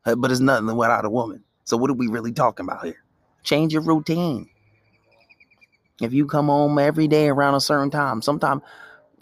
But 0.04 0.32
it's 0.32 0.40
nothing 0.40 0.76
without 0.76 1.06
a 1.06 1.10
woman. 1.10 1.44
So 1.64 1.78
what 1.78 1.90
are 1.90 1.96
we 1.96 2.08
really 2.08 2.32
talking 2.32 2.66
about 2.66 2.86
here? 2.86 3.04
Change 3.44 3.74
your 3.74 3.82
routine. 3.82 4.50
If 6.02 6.14
you 6.14 6.26
come 6.26 6.48
home 6.48 6.78
every 6.78 7.08
day 7.08 7.30
around 7.30 7.56
a 7.56 7.62
certain 7.62 7.90
time, 7.90 8.22
sometime, 8.22 8.62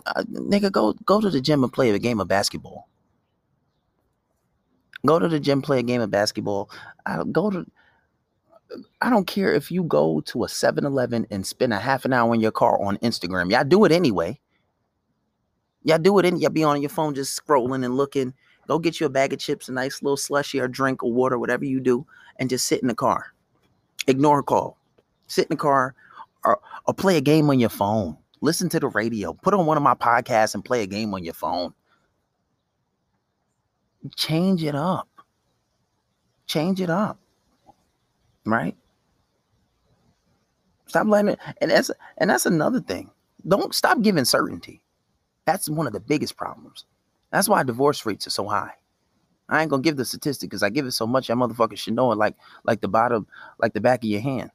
uh, 0.05 0.23
nigga, 0.23 0.71
go 0.71 0.93
go 1.05 1.21
to 1.21 1.29
the 1.29 1.39
gym 1.39 1.63
and 1.63 1.71
play 1.71 1.91
a 1.91 1.99
game 1.99 2.19
of 2.19 2.27
basketball. 2.27 2.89
Go 5.05 5.19
to 5.19 5.27
the 5.27 5.39
gym, 5.39 5.61
play 5.61 5.79
a 5.79 5.83
game 5.83 6.01
of 6.01 6.09
basketball. 6.11 6.69
I 7.05 7.23
go 7.31 7.49
to. 7.49 7.65
I 9.01 9.09
don't 9.09 9.27
care 9.27 9.53
if 9.53 9.71
you 9.71 9.83
go 9.83 10.21
to 10.21 10.45
a 10.45 10.47
7-Eleven 10.47 11.27
and 11.29 11.45
spend 11.45 11.73
a 11.73 11.79
half 11.79 12.05
an 12.05 12.13
hour 12.13 12.33
in 12.33 12.41
your 12.41 12.51
car 12.51 12.81
on 12.81 12.97
Instagram. 12.97 13.51
Y'all 13.51 13.63
do 13.63 13.85
it 13.85 13.91
anyway. 13.91 14.39
Y'all 15.83 15.97
do 15.97 16.17
it 16.19 16.25
and 16.25 16.41
y'all 16.41 16.51
be 16.51 16.63
on 16.63 16.81
your 16.81 16.89
phone 16.89 17.13
just 17.13 17.39
scrolling 17.39 17.83
and 17.83 17.97
looking. 17.97 18.33
Go 18.67 18.79
get 18.79 18.99
you 18.99 19.05
a 19.05 19.09
bag 19.09 19.33
of 19.33 19.39
chips, 19.39 19.67
a 19.67 19.73
nice 19.73 20.01
little 20.01 20.17
slushy 20.17 20.59
or 20.59 20.67
drink 20.67 21.03
or 21.03 21.11
water, 21.11 21.37
whatever 21.37 21.65
you 21.65 21.79
do, 21.79 22.05
and 22.37 22.49
just 22.49 22.65
sit 22.65 22.81
in 22.81 22.87
the 22.87 22.95
car. 22.95 23.33
Ignore 24.07 24.39
a 24.39 24.43
call. 24.43 24.77
Sit 25.27 25.45
in 25.45 25.55
the 25.55 25.61
car, 25.61 25.95
or, 26.45 26.59
or 26.85 26.93
play 26.93 27.17
a 27.17 27.21
game 27.21 27.49
on 27.49 27.59
your 27.59 27.69
phone. 27.69 28.17
Listen 28.41 28.69
to 28.69 28.79
the 28.79 28.87
radio. 28.89 29.33
Put 29.33 29.53
on 29.53 29.65
one 29.65 29.77
of 29.77 29.83
my 29.83 29.95
podcasts 29.95 30.53
and 30.53 30.63
play 30.63 30.83
a 30.83 30.87
game 30.87 31.13
on 31.13 31.23
your 31.23 31.33
phone. 31.33 31.73
Change 34.15 34.63
it 34.63 34.75
up. 34.75 35.07
Change 36.45 36.81
it 36.81 36.89
up. 36.89 37.17
Right? 38.45 38.75
Stop 40.87 41.07
letting 41.07 41.31
it, 41.31 41.39
and 41.59 41.71
that's 41.71 41.89
and 42.19 42.29
that's 42.29 42.45
another 42.45 42.79
thing. 42.79 43.09
Don't 43.47 43.73
stop 43.73 44.01
giving 44.01 44.25
certainty. 44.25 44.82
That's 45.45 45.69
one 45.69 45.87
of 45.87 45.93
the 45.93 45.99
biggest 45.99 46.37
problems. 46.37 46.85
That's 47.31 47.49
why 47.49 47.63
divorce 47.63 48.05
rates 48.05 48.27
are 48.27 48.31
so 48.31 48.47
high. 48.47 48.73
I 49.49 49.61
ain't 49.61 49.69
gonna 49.69 49.81
give 49.81 49.97
the 49.97 50.05
statistic 50.05 50.49
because 50.49 50.63
I 50.63 50.69
give 50.69 50.85
it 50.85 50.91
so 50.91 51.05
much, 51.05 51.27
that 51.27 51.37
motherfuckers 51.37 51.77
should 51.77 51.95
know 51.95 52.11
it 52.11 52.17
like 52.17 52.35
like 52.63 52.81
the 52.81 52.87
bottom, 52.87 53.27
like 53.59 53.73
the 53.73 53.81
back 53.81 54.03
of 54.03 54.09
your 54.09 54.21
hand. 54.21 54.51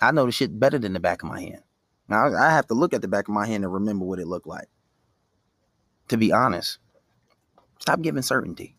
I 0.00 0.12
know 0.12 0.26
the 0.26 0.32
shit 0.32 0.58
better 0.58 0.78
than 0.78 0.92
the 0.92 1.00
back 1.00 1.22
of 1.22 1.28
my 1.28 1.40
hand. 1.40 1.62
Now 2.08 2.34
I 2.36 2.50
have 2.50 2.66
to 2.68 2.74
look 2.74 2.92
at 2.92 3.02
the 3.02 3.08
back 3.08 3.28
of 3.28 3.34
my 3.34 3.46
hand 3.46 3.64
and 3.64 3.72
remember 3.72 4.04
what 4.04 4.18
it 4.18 4.26
looked 4.26 4.46
like. 4.46 4.68
To 6.08 6.16
be 6.16 6.32
honest, 6.32 6.78
stop 7.78 8.02
giving 8.02 8.22
certainty. 8.22 8.76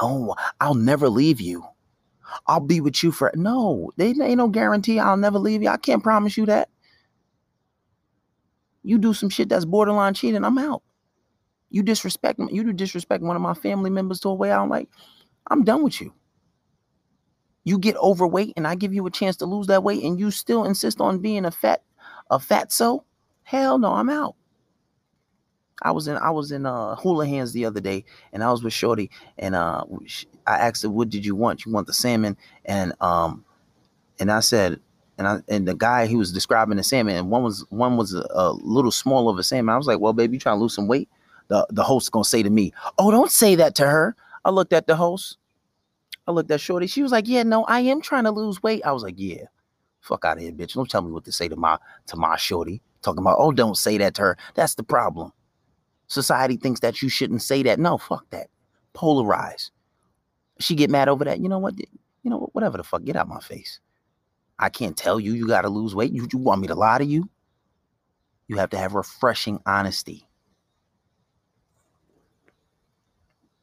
Oh, 0.00 0.34
I'll 0.60 0.74
never 0.74 1.08
leave 1.08 1.40
you. 1.40 1.64
I'll 2.46 2.60
be 2.60 2.80
with 2.80 3.02
you 3.02 3.12
for 3.12 3.32
no. 3.34 3.90
They 3.96 4.08
ain't 4.08 4.36
no 4.36 4.48
guarantee 4.48 4.98
I'll 4.98 5.16
never 5.16 5.38
leave 5.38 5.62
you. 5.62 5.68
I 5.68 5.76
can't 5.76 6.02
promise 6.02 6.36
you 6.36 6.46
that. 6.46 6.68
You 8.88 8.96
do 8.96 9.12
some 9.12 9.28
shit 9.28 9.50
that's 9.50 9.66
borderline 9.66 10.14
cheating, 10.14 10.46
I'm 10.46 10.56
out. 10.56 10.82
You 11.68 11.82
disrespect 11.82 12.40
you 12.50 12.64
do 12.64 12.72
disrespect 12.72 13.22
one 13.22 13.36
of 13.36 13.42
my 13.42 13.52
family 13.52 13.90
members 13.90 14.18
to 14.20 14.30
a 14.30 14.34
way 14.34 14.50
I'm 14.50 14.70
like, 14.70 14.88
I'm 15.48 15.62
done 15.62 15.82
with 15.82 16.00
you. 16.00 16.14
You 17.64 17.78
get 17.78 17.98
overweight 17.98 18.54
and 18.56 18.66
I 18.66 18.76
give 18.76 18.94
you 18.94 19.06
a 19.06 19.10
chance 19.10 19.36
to 19.36 19.44
lose 19.44 19.66
that 19.66 19.82
weight 19.82 20.02
and 20.02 20.18
you 20.18 20.30
still 20.30 20.64
insist 20.64 21.02
on 21.02 21.18
being 21.18 21.44
a 21.44 21.50
fat 21.50 21.82
a 22.30 22.40
fat 22.40 22.72
so 22.72 23.04
hell 23.42 23.78
no 23.78 23.92
I'm 23.92 24.08
out. 24.08 24.36
I 25.82 25.90
was 25.90 26.08
in 26.08 26.16
I 26.16 26.30
was 26.30 26.50
in 26.50 26.64
uh 26.64 26.96
Houlihan's 26.96 27.52
the 27.52 27.66
other 27.66 27.82
day 27.82 28.06
and 28.32 28.42
I 28.42 28.50
was 28.50 28.64
with 28.64 28.72
Shorty 28.72 29.10
and 29.36 29.54
uh 29.54 29.84
I 30.46 30.56
asked 30.56 30.82
her 30.84 30.88
what 30.88 31.10
did 31.10 31.26
you 31.26 31.36
want? 31.36 31.66
You 31.66 31.72
want 31.72 31.88
the 31.88 31.92
salmon? 31.92 32.38
And 32.64 32.94
um 33.02 33.44
and 34.18 34.32
I 34.32 34.40
said 34.40 34.80
and 35.18 35.26
I 35.26 35.40
and 35.48 35.68
the 35.68 35.74
guy 35.74 36.06
he 36.06 36.16
was 36.16 36.32
describing 36.32 36.76
the 36.76 36.82
salmon 36.82 37.16
and 37.16 37.30
one 37.30 37.42
was 37.42 37.66
one 37.70 37.96
was 37.96 38.14
a, 38.14 38.26
a 38.30 38.52
little 38.52 38.92
small 38.92 39.28
of 39.28 39.38
a 39.38 39.42
salmon 39.42 39.74
I 39.74 39.76
was 39.76 39.86
like 39.86 40.00
well 40.00 40.12
baby 40.12 40.36
you 40.36 40.40
trying 40.40 40.56
to 40.56 40.62
lose 40.62 40.74
some 40.74 40.88
weight 40.88 41.08
the 41.48 41.66
the 41.70 41.82
host 41.82 42.10
gonna 42.12 42.24
say 42.24 42.42
to 42.42 42.50
me 42.50 42.72
oh 42.98 43.10
don't 43.10 43.30
say 43.30 43.54
that 43.56 43.74
to 43.76 43.86
her 43.86 44.16
I 44.44 44.50
looked 44.50 44.72
at 44.72 44.86
the 44.86 44.96
host 44.96 45.36
I 46.28 46.30
looked 46.30 46.50
at 46.50 46.60
Shorty. 46.60 46.86
She 46.86 47.02
was 47.02 47.10
like, 47.10 47.26
"Yeah, 47.26 47.42
no, 47.42 47.64
I 47.64 47.80
am 47.80 48.02
trying 48.02 48.24
to 48.24 48.30
lose 48.30 48.62
weight." 48.62 48.82
I 48.84 48.92
was 48.92 49.02
like, 49.02 49.14
"Yeah, 49.16 49.44
fuck 50.00 50.26
out 50.26 50.36
of 50.36 50.42
here, 50.42 50.52
bitch. 50.52 50.74
Don't 50.74 50.88
tell 50.88 51.00
me 51.00 51.10
what 51.10 51.24
to 51.24 51.32
say 51.32 51.48
to 51.48 51.56
my 51.56 51.78
to 52.06 52.16
my 52.16 52.36
Shorty." 52.36 52.82
Talking 53.00 53.20
about, 53.20 53.38
"Oh, 53.38 53.50
don't 53.50 53.78
say 53.78 53.96
that 53.96 54.14
to 54.16 54.22
her." 54.22 54.38
That's 54.54 54.74
the 54.74 54.82
problem. 54.82 55.32
Society 56.06 56.58
thinks 56.58 56.80
that 56.80 57.00
you 57.00 57.08
shouldn't 57.08 57.40
say 57.40 57.62
that. 57.62 57.78
No, 57.78 57.96
fuck 57.96 58.28
that. 58.30 58.48
Polarize. 58.94 59.70
She 60.60 60.74
get 60.74 60.90
mad 60.90 61.08
over 61.08 61.24
that. 61.24 61.40
You 61.40 61.48
know 61.48 61.58
what? 61.58 61.78
You 61.78 62.30
know 62.30 62.50
whatever 62.52 62.76
the 62.76 62.84
fuck. 62.84 63.04
Get 63.04 63.16
out 63.16 63.26
my 63.26 63.40
face. 63.40 63.80
I 64.58 64.68
can't 64.68 64.96
tell 64.96 65.20
you 65.20 65.32
you 65.32 65.46
got 65.46 65.62
to 65.62 65.68
lose 65.68 65.94
weight. 65.94 66.12
You, 66.12 66.26
you 66.32 66.38
want 66.38 66.60
me 66.60 66.66
to 66.68 66.74
lie 66.74 66.98
to 66.98 67.04
you? 67.04 67.28
You 68.48 68.56
have 68.56 68.70
to 68.70 68.78
have 68.78 68.94
refreshing 68.94 69.60
honesty. 69.66 70.26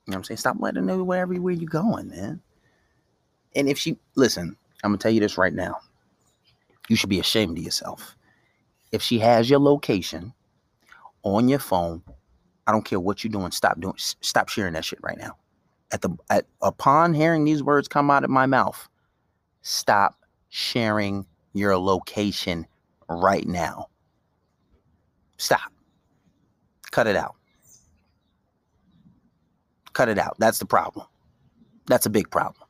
You 0.05 0.11
know 0.11 0.17
what 0.17 0.17
I'm 0.17 0.23
saying? 0.25 0.37
Stop 0.37 0.57
letting 0.59 0.81
her 0.81 0.85
know 0.85 1.03
where 1.03 1.21
everywhere 1.21 1.53
you're 1.53 1.67
going, 1.67 2.09
man. 2.09 2.41
And 3.55 3.67
if 3.67 3.77
she 3.79 3.97
listen, 4.15 4.55
I'm 4.83 4.91
gonna 4.91 4.99
tell 4.99 5.11
you 5.11 5.19
this 5.19 5.37
right 5.37 5.53
now. 5.53 5.77
You 6.87 6.95
should 6.95 7.09
be 7.09 7.19
ashamed 7.19 7.57
of 7.57 7.63
yourself. 7.63 8.15
If 8.91 9.01
she 9.01 9.17
has 9.19 9.49
your 9.49 9.59
location 9.59 10.31
on 11.23 11.49
your 11.49 11.59
phone, 11.59 12.03
I 12.67 12.71
don't 12.71 12.85
care 12.85 12.99
what 12.99 13.23
you're 13.23 13.31
doing. 13.31 13.51
Stop 13.51 13.79
doing. 13.79 13.95
Stop 13.97 14.49
sharing 14.49 14.73
that 14.73 14.85
shit 14.85 14.99
right 15.01 15.17
now. 15.17 15.37
At 15.91 16.01
the 16.01 16.15
at 16.29 16.45
upon 16.61 17.15
hearing 17.15 17.43
these 17.43 17.63
words 17.63 17.87
come 17.87 18.11
out 18.11 18.23
of 18.23 18.29
my 18.29 18.45
mouth, 18.45 18.87
stop 19.63 20.19
sharing 20.49 21.25
your 21.53 21.77
location 21.77 22.65
right 23.09 23.47
now. 23.47 23.87
Stop. 25.37 25.71
Cut 26.91 27.07
it 27.07 27.15
out. 27.15 27.35
Cut 29.93 30.09
it 30.09 30.17
out. 30.17 30.35
That's 30.39 30.59
the 30.59 30.65
problem. 30.65 31.07
That's 31.87 32.05
a 32.05 32.09
big 32.09 32.29
problem. 32.29 32.67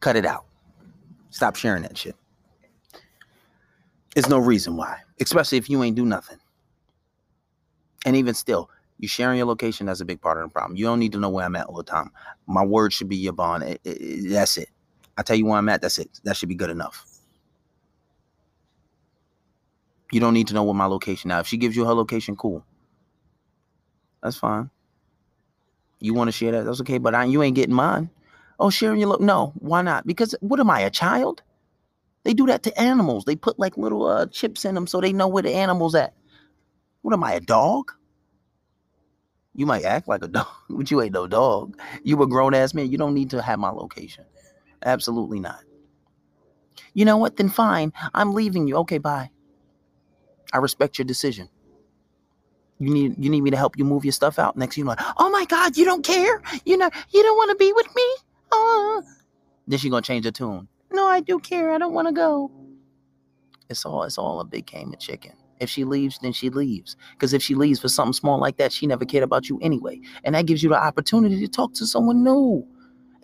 Cut 0.00 0.16
it 0.16 0.26
out. 0.26 0.44
Stop 1.30 1.56
sharing 1.56 1.82
that 1.82 1.96
shit. 1.96 2.16
There's 4.14 4.28
no 4.28 4.38
reason 4.38 4.76
why, 4.76 4.98
especially 5.20 5.58
if 5.58 5.70
you 5.70 5.82
ain't 5.82 5.96
do 5.96 6.04
nothing. 6.04 6.38
And 8.04 8.16
even 8.16 8.34
still, 8.34 8.68
you 8.98 9.08
sharing 9.08 9.38
your 9.38 9.46
location, 9.46 9.86
that's 9.86 10.00
a 10.00 10.04
big 10.04 10.20
part 10.20 10.38
of 10.38 10.48
the 10.48 10.52
problem. 10.52 10.76
You 10.76 10.84
don't 10.84 10.98
need 10.98 11.12
to 11.12 11.18
know 11.18 11.30
where 11.30 11.46
I'm 11.46 11.56
at 11.56 11.66
all 11.66 11.76
the 11.76 11.82
time. 11.82 12.10
My 12.46 12.64
word 12.64 12.92
should 12.92 13.08
be 13.08 13.16
your 13.16 13.32
bond. 13.32 13.62
It, 13.62 13.80
it, 13.84 13.90
it, 13.90 14.30
that's 14.30 14.58
it. 14.58 14.68
I 15.16 15.22
tell 15.22 15.36
you 15.36 15.46
where 15.46 15.58
I'm 15.58 15.68
at, 15.68 15.82
that's 15.82 15.98
it. 15.98 16.20
That 16.24 16.36
should 16.36 16.48
be 16.48 16.54
good 16.54 16.70
enough. 16.70 17.06
You 20.12 20.20
don't 20.20 20.34
need 20.34 20.48
to 20.48 20.54
know 20.54 20.62
what 20.62 20.74
my 20.74 20.86
location 20.86 21.28
now. 21.28 21.40
If 21.40 21.46
she 21.46 21.56
gives 21.56 21.74
you 21.76 21.84
her 21.86 21.94
location, 21.94 22.36
cool. 22.36 22.64
That's 24.22 24.36
fine. 24.36 24.70
You 26.00 26.14
want 26.14 26.28
to 26.28 26.32
share 26.32 26.52
that? 26.52 26.64
That's 26.64 26.80
okay, 26.82 26.98
but 26.98 27.14
I, 27.14 27.24
you 27.24 27.42
ain't 27.42 27.56
getting 27.56 27.74
mine. 27.74 28.10
Oh, 28.58 28.70
sharing 28.70 29.00
your 29.00 29.08
look? 29.08 29.20
No, 29.20 29.52
why 29.56 29.82
not? 29.82 30.06
Because 30.06 30.34
what 30.40 30.60
am 30.60 30.70
I, 30.70 30.80
a 30.80 30.90
child? 30.90 31.42
They 32.24 32.34
do 32.34 32.46
that 32.46 32.62
to 32.64 32.80
animals. 32.80 33.24
They 33.24 33.36
put 33.36 33.58
like 33.58 33.76
little 33.76 34.06
uh, 34.06 34.26
chips 34.26 34.64
in 34.64 34.74
them 34.74 34.86
so 34.86 35.00
they 35.00 35.12
know 35.12 35.28
where 35.28 35.42
the 35.42 35.54
animal's 35.54 35.94
at. 35.94 36.14
What 37.02 37.14
am 37.14 37.24
I, 37.24 37.34
a 37.34 37.40
dog? 37.40 37.92
You 39.54 39.66
might 39.66 39.84
act 39.84 40.08
like 40.08 40.24
a 40.24 40.28
dog, 40.38 40.46
but 40.68 40.90
you 40.90 41.02
ain't 41.02 41.14
no 41.14 41.26
dog. 41.26 41.78
You 42.04 42.22
a 42.22 42.26
grown 42.26 42.54
ass 42.54 42.74
man. 42.74 42.90
You 42.90 42.98
don't 42.98 43.14
need 43.14 43.30
to 43.30 43.42
have 43.42 43.58
my 43.58 43.70
location. 43.70 44.24
Absolutely 44.84 45.40
not. 45.40 45.60
You 46.94 47.04
know 47.04 47.16
what? 47.16 47.36
Then 47.36 47.48
fine. 47.48 47.92
I'm 48.14 48.34
leaving 48.34 48.66
you. 48.66 48.76
Okay, 48.78 48.98
bye. 48.98 49.30
I 50.52 50.58
respect 50.58 50.98
your 50.98 51.06
decision. 51.06 51.48
You 52.78 52.92
need 52.92 53.14
you 53.16 53.30
need 53.30 53.42
me 53.42 53.50
to 53.50 53.56
help 53.56 53.78
you 53.78 53.84
move 53.84 54.04
your 54.04 54.12
stuff 54.12 54.38
out. 54.38 54.56
Next, 54.56 54.76
you 54.76 54.84
know, 54.84 54.90
like, 54.90 55.00
oh 55.18 55.30
my 55.30 55.44
God, 55.44 55.76
you 55.76 55.84
don't 55.84 56.04
care. 56.04 56.42
You 56.64 56.76
know, 56.76 56.90
you 57.10 57.22
don't 57.22 57.36
want 57.36 57.50
to 57.50 57.56
be 57.56 57.72
with 57.72 57.86
me. 57.94 58.02
Oh. 58.50 59.02
Then 59.68 59.78
she 59.78 59.88
gonna 59.88 60.02
change 60.02 60.24
the 60.24 60.32
tune. 60.32 60.68
No, 60.90 61.06
I 61.06 61.20
do 61.20 61.38
care. 61.38 61.72
I 61.72 61.78
don't 61.78 61.94
want 61.94 62.08
to 62.08 62.12
go. 62.12 62.50
It's 63.70 63.86
all 63.86 64.02
it's 64.02 64.18
all 64.18 64.40
a 64.40 64.44
big 64.44 64.66
game 64.66 64.92
of 64.92 64.98
chicken. 64.98 65.32
If 65.60 65.70
she 65.70 65.84
leaves, 65.84 66.18
then 66.20 66.32
she 66.32 66.50
leaves. 66.50 66.96
Because 67.12 67.32
if 67.32 67.40
she 67.40 67.54
leaves 67.54 67.78
for 67.78 67.88
something 67.88 68.12
small 68.12 68.40
like 68.40 68.56
that, 68.56 68.72
she 68.72 68.88
never 68.88 69.04
cared 69.04 69.22
about 69.22 69.48
you 69.48 69.60
anyway. 69.62 70.00
And 70.24 70.34
that 70.34 70.46
gives 70.46 70.60
you 70.60 70.68
the 70.68 70.74
opportunity 70.74 71.38
to 71.38 71.46
talk 71.46 71.72
to 71.74 71.86
someone 71.86 72.24
new. 72.24 72.66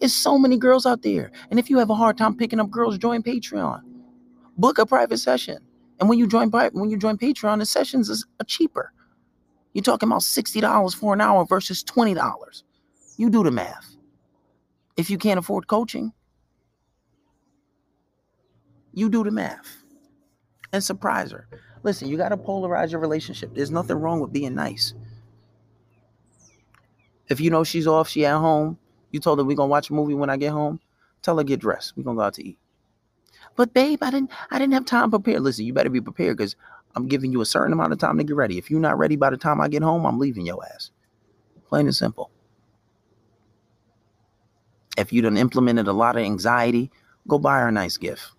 There's 0.01 0.15
so 0.15 0.39
many 0.39 0.57
girls 0.57 0.87
out 0.87 1.03
there. 1.03 1.31
And 1.51 1.59
if 1.59 1.71
you 1.71 1.79
have 1.79 1.91
a 1.91 1.95
hard 1.95 2.17
time 2.17 2.37
picking 2.37 2.61
up 2.61 2.71
girls, 2.71 2.99
join 2.99 3.23
Patreon. 3.23 3.81
Book 4.57 4.79
a 4.79 4.87
private 4.87 5.19
session. 5.19 5.59
And 6.01 6.09
when 6.09 6.19
you 6.19 6.27
join 6.27 6.51
when 6.51 6.91
you 6.91 6.97
join 6.97 7.19
Patreon, 7.19 7.59
the 7.59 7.67
sessions 7.67 8.09
is 8.09 8.25
cheaper. 8.47 8.93
You're 9.73 9.83
talking 9.83 10.09
about 10.09 10.23
$60 10.23 10.95
for 10.95 11.15
an 11.15 11.21
hour 11.21 11.45
versus 11.45 11.85
$20. 11.85 12.63
You 13.17 13.31
do 13.31 13.43
the 13.43 13.51
math. 13.51 13.97
If 14.97 15.11
you 15.11 15.19
can't 15.19 15.39
afford 15.39 15.67
coaching, 15.67 16.13
you 18.93 19.09
do 19.09 19.23
the 19.23 19.31
math 19.31 19.85
and 20.73 20.83
surprise 20.83 21.31
her. 21.31 21.49
Listen, 21.83 22.09
you 22.09 22.17
got 22.17 22.31
to 22.31 22.37
polarize 22.37 22.91
your 22.91 23.01
relationship. 23.01 23.55
There's 23.55 23.71
nothing 23.71 23.97
wrong 23.97 24.21
with 24.21 24.33
being 24.33 24.55
nice. 24.55 24.95
If 27.29 27.41
you 27.41 27.51
know 27.51 27.63
she's 27.63 27.87
off, 27.87 28.09
she 28.09 28.25
at 28.25 28.39
home, 28.39 28.79
you 29.11 29.21
told 29.21 29.39
her 29.39 29.45
we're 29.45 29.57
gonna 29.57 29.69
watch 29.69 29.91
a 29.91 29.95
movie 29.95 30.15
when 30.15 30.31
I 30.31 30.37
get 30.37 30.53
home, 30.53 30.81
tell 31.23 31.39
her 31.39 31.45
get 31.45 31.61
dressed. 31.61 31.97
We're 31.97 32.05
gonna 32.05 32.17
go 32.17 32.23
out 32.23 32.35
to 32.35 32.47
eat. 32.47 32.59
But 33.57 33.75
babe, 33.75 34.03
I 34.03 34.11
didn't 34.11 34.31
I 34.51 34.59
didn't 34.59 34.75
have 34.75 34.85
time 34.85 35.11
prepared. 35.11 35.43
Listen, 35.43 35.65
you 35.65 35.73
better 35.73 35.91
be 35.91 36.01
prepared 36.01 36.37
because 36.37 36.57
I'm 36.95 37.09
giving 37.09 37.33
you 37.33 37.41
a 37.41 37.47
certain 37.47 37.73
amount 37.73 37.93
of 37.93 37.99
time 37.99 38.19
to 38.19 38.25
get 38.25 38.37
ready. 38.37 38.59
If 38.59 38.71
you're 38.71 38.81
not 38.81 38.99
ready 38.99 39.17
by 39.17 39.31
the 39.31 39.37
time 39.37 39.61
I 39.61 39.69
get 39.69 39.83
home, 39.83 40.07
I'm 40.07 40.19
leaving 40.19 40.47
your 40.47 40.65
ass. 40.65 40.91
Plain 41.69 41.87
and 41.87 41.95
simple. 41.95 42.31
If 44.97 45.13
you 45.13 45.23
done 45.23 45.37
implemented 45.37 45.87
a 45.87 45.93
lot 45.93 46.17
of 46.17 46.23
anxiety, 46.23 46.91
go 47.29 47.39
buy 47.39 47.61
her 47.61 47.69
a 47.69 47.73
nice 47.73 47.97
gift 47.97 48.33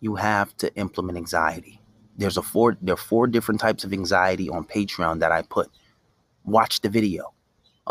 you 0.00 0.14
have 0.16 0.56
to 0.56 0.74
implement 0.76 1.18
anxiety. 1.18 1.80
There's 2.16 2.36
a 2.36 2.42
four 2.42 2.76
there 2.82 2.94
are 2.94 2.96
four 2.96 3.26
different 3.26 3.60
types 3.60 3.84
of 3.84 3.92
anxiety 3.92 4.48
on 4.48 4.64
Patreon 4.64 5.20
that 5.20 5.32
I 5.32 5.42
put. 5.42 5.70
Watch 6.44 6.80
the 6.80 6.88
video. 6.88 7.32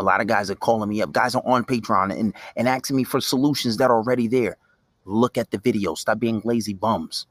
A 0.00 0.02
lot 0.02 0.22
of 0.22 0.26
guys 0.26 0.50
are 0.50 0.54
calling 0.54 0.88
me 0.88 1.02
up. 1.02 1.12
Guys 1.12 1.34
are 1.34 1.42
on 1.44 1.62
Patreon 1.62 2.18
and, 2.18 2.34
and 2.56 2.66
asking 2.66 2.96
me 2.96 3.04
for 3.04 3.20
solutions 3.20 3.76
that 3.76 3.90
are 3.90 3.96
already 3.96 4.28
there. 4.28 4.56
Look 5.04 5.36
at 5.36 5.50
the 5.50 5.58
video. 5.58 5.94
Stop 5.94 6.18
being 6.18 6.40
lazy 6.42 6.72
bums. 6.72 7.26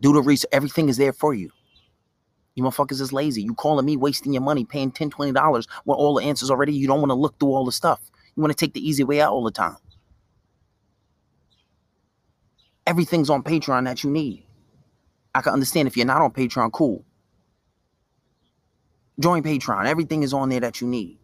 Do 0.00 0.12
the 0.12 0.20
research. 0.20 0.48
Everything 0.50 0.88
is 0.88 0.96
there 0.96 1.12
for 1.12 1.34
you. 1.34 1.52
You 2.56 2.64
motherfuckers 2.64 3.00
is 3.00 3.12
lazy. 3.12 3.42
You 3.42 3.54
calling 3.54 3.86
me, 3.86 3.96
wasting 3.96 4.32
your 4.32 4.42
money, 4.42 4.64
paying 4.64 4.90
$10, 4.90 5.10
$20 5.10 5.68
when 5.84 5.96
all 5.96 6.14
the 6.14 6.24
answers 6.24 6.50
already. 6.50 6.74
You 6.74 6.88
don't 6.88 6.98
want 7.00 7.10
to 7.10 7.14
look 7.14 7.38
through 7.38 7.54
all 7.54 7.64
the 7.64 7.70
stuff. 7.70 8.00
You 8.34 8.42
want 8.42 8.50
to 8.50 8.58
take 8.58 8.74
the 8.74 8.86
easy 8.86 9.04
way 9.04 9.20
out 9.20 9.32
all 9.32 9.44
the 9.44 9.52
time. 9.52 9.76
Everything's 12.84 13.30
on 13.30 13.44
Patreon 13.44 13.84
that 13.84 14.02
you 14.02 14.10
need. 14.10 14.44
I 15.36 15.40
can 15.40 15.52
understand 15.52 15.86
if 15.86 15.96
you're 15.96 16.04
not 16.04 16.20
on 16.20 16.32
Patreon, 16.32 16.72
cool. 16.72 17.04
Join 19.20 19.44
Patreon. 19.44 19.86
Everything 19.86 20.24
is 20.24 20.34
on 20.34 20.48
there 20.48 20.60
that 20.60 20.80
you 20.80 20.88
need. 20.88 21.20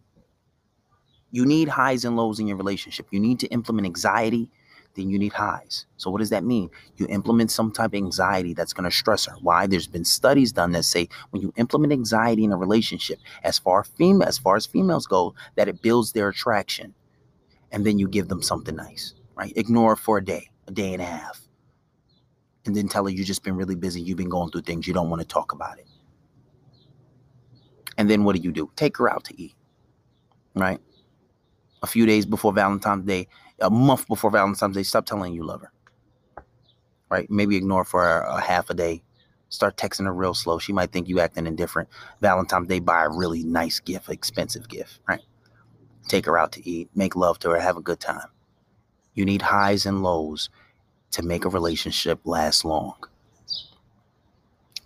You 1.35 1.45
need 1.45 1.67
highs 1.67 2.05
and 2.05 2.15
lows 2.15 2.39
in 2.39 2.47
your 2.47 2.57
relationship. 2.57 3.07
You 3.11 3.19
need 3.19 3.39
to 3.39 3.47
implement 3.47 3.85
anxiety, 3.85 4.49
then 4.95 5.09
you 5.09 5.19
need 5.19 5.33
highs. 5.33 5.85
So 5.97 6.09
what 6.09 6.19
does 6.19 6.29
that 6.29 6.43
mean? 6.43 6.69
You 6.97 7.07
implement 7.09 7.51
some 7.51 7.71
type 7.71 7.91
of 7.91 7.95
anxiety 7.95 8.53
that's 8.53 8.73
going 8.73 8.89
to 8.89 8.95
stress 8.95 9.25
her. 9.25 9.35
Why? 9.41 9.67
There's 9.67 9.87
been 9.87 10.05
studies 10.05 10.51
done 10.51 10.71
that 10.71 10.83
say 10.83 11.09
when 11.31 11.41
you 11.41 11.53
implement 11.57 11.93
anxiety 11.93 12.43
in 12.43 12.53
a 12.53 12.57
relationship, 12.57 13.19
as 13.43 13.59
far 13.59 13.85
as 14.25 14.37
far 14.37 14.55
as 14.55 14.65
females 14.65 15.07
go, 15.07 15.35
that 15.55 15.67
it 15.67 15.81
builds 15.81 16.13
their 16.13 16.29
attraction. 16.29 16.93
And 17.71 17.85
then 17.85 17.99
you 17.99 18.07
give 18.07 18.29
them 18.29 18.41
something 18.41 18.75
nice, 18.75 19.13
right? 19.35 19.53
Ignore 19.55 19.97
for 19.97 20.17
a 20.17 20.23
day, 20.23 20.49
a 20.67 20.71
day 20.71 20.93
and 20.93 21.01
a 21.01 21.05
half 21.05 21.41
and 22.65 22.75
then 22.75 22.87
tell 22.87 23.05
her 23.05 23.11
you've 23.11 23.27
just 23.27 23.43
been 23.43 23.55
really 23.55 23.75
busy. 23.75 24.01
You've 24.01 24.17
been 24.17 24.29
going 24.29 24.49
through 24.51 24.61
things. 24.61 24.87
You 24.87 24.93
don't 24.93 25.09
want 25.09 25.21
to 25.21 25.27
talk 25.27 25.51
about 25.51 25.77
it. 25.77 25.87
And 27.97 28.09
then 28.09 28.23
what 28.23 28.35
do 28.35 28.41
you 28.41 28.51
do? 28.51 28.71
Take 28.75 28.97
her 28.97 29.09
out 29.09 29.23
to 29.25 29.41
eat, 29.41 29.53
right? 30.55 30.79
A 31.85 31.87
few 31.87 32.07
days 32.07 32.25
before 32.25 32.51
Valentine's 32.51 33.05
Day, 33.05 33.27
a 33.59 33.69
month 33.69 34.07
before 34.07 34.31
Valentine's 34.31 34.75
Day, 34.75 34.81
stop 34.81 35.05
telling 35.05 35.35
you 35.35 35.43
love 35.43 35.61
her, 35.61 35.71
right? 37.11 37.29
Maybe 37.29 37.55
ignore 37.55 37.85
for 37.85 38.21
a, 38.21 38.37
a 38.37 38.41
half 38.41 38.71
a 38.71 38.73
day. 38.73 39.03
Start 39.49 39.77
texting 39.77 40.05
her 40.05 40.13
real 40.13 40.33
slow. 40.33 40.57
She 40.57 40.73
might 40.73 40.91
think 40.91 41.07
you 41.07 41.19
acting 41.19 41.45
indifferent. 41.45 41.87
Valentine's 42.21 42.67
Day, 42.67 42.79
buy 42.79 43.05
a 43.05 43.09
really 43.09 43.43
nice 43.43 43.79
gift, 43.79 44.09
expensive 44.09 44.67
gift, 44.67 44.99
right? 45.07 45.21
Take 46.07 46.25
her 46.25 46.39
out 46.39 46.53
to 46.53 46.67
eat, 46.67 46.89
make 46.95 47.15
love 47.15 47.37
to 47.39 47.51
her, 47.51 47.59
have 47.59 47.77
a 47.77 47.81
good 47.81 47.99
time. 47.99 48.29
You 49.13 49.23
need 49.23 49.43
highs 49.43 49.85
and 49.85 50.01
lows 50.01 50.49
to 51.11 51.21
make 51.21 51.45
a 51.45 51.49
relationship 51.49 52.19
last 52.25 52.65
long. 52.65 52.95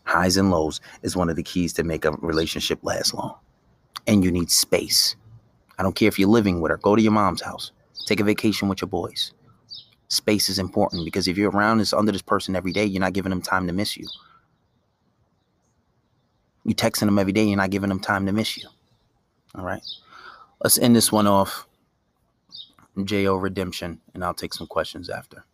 Highs 0.03 0.35
and 0.35 0.51
lows 0.51 0.81
is 1.01 1.15
one 1.15 1.29
of 1.29 1.37
the 1.37 1.43
keys 1.43 1.71
to 1.75 1.83
make 1.85 2.03
a 2.03 2.11
relationship 2.11 2.79
last 2.83 3.13
long. 3.13 3.35
And 4.05 4.21
you 4.21 4.33
need 4.33 4.51
space. 4.51 5.15
I 5.79 5.83
don't 5.83 5.95
care 5.95 6.09
if 6.09 6.19
you're 6.19 6.29
living 6.29 6.61
with 6.61 6.71
her, 6.71 6.77
go 6.77 6.95
to 6.95 7.01
your 7.01 7.13
mom's 7.13 7.41
house, 7.41 7.71
take 8.05 8.19
a 8.19 8.23
vacation 8.25 8.67
with 8.67 8.81
your 8.81 8.89
boys. 8.89 9.31
Space 10.09 10.49
is 10.49 10.59
important 10.59 11.05
because 11.05 11.27
if 11.27 11.37
you're 11.37 11.51
around 11.51 11.77
this 11.77 11.93
under 11.93 12.11
this 12.11 12.21
person 12.21 12.55
every 12.55 12.73
day, 12.73 12.85
you're 12.85 12.99
not 12.99 13.13
giving 13.13 13.29
them 13.29 13.41
time 13.41 13.65
to 13.67 13.73
miss 13.73 13.95
you. 13.95 14.05
You 16.65 16.75
texting 16.75 17.05
them 17.05 17.17
every 17.17 17.31
day, 17.31 17.45
you're 17.45 17.57
not 17.57 17.69
giving 17.69 17.89
them 17.89 18.01
time 18.01 18.25
to 18.25 18.33
miss 18.33 18.57
you. 18.57 18.67
All 19.55 19.63
right. 19.63 19.81
Let's 20.61 20.77
end 20.77 20.95
this 20.95 21.11
one 21.11 21.27
off. 21.27 21.65
JO 23.05 23.35
Redemption, 23.35 24.01
and 24.13 24.25
I'll 24.25 24.33
take 24.33 24.53
some 24.53 24.67
questions 24.67 25.09
after. 25.09 25.45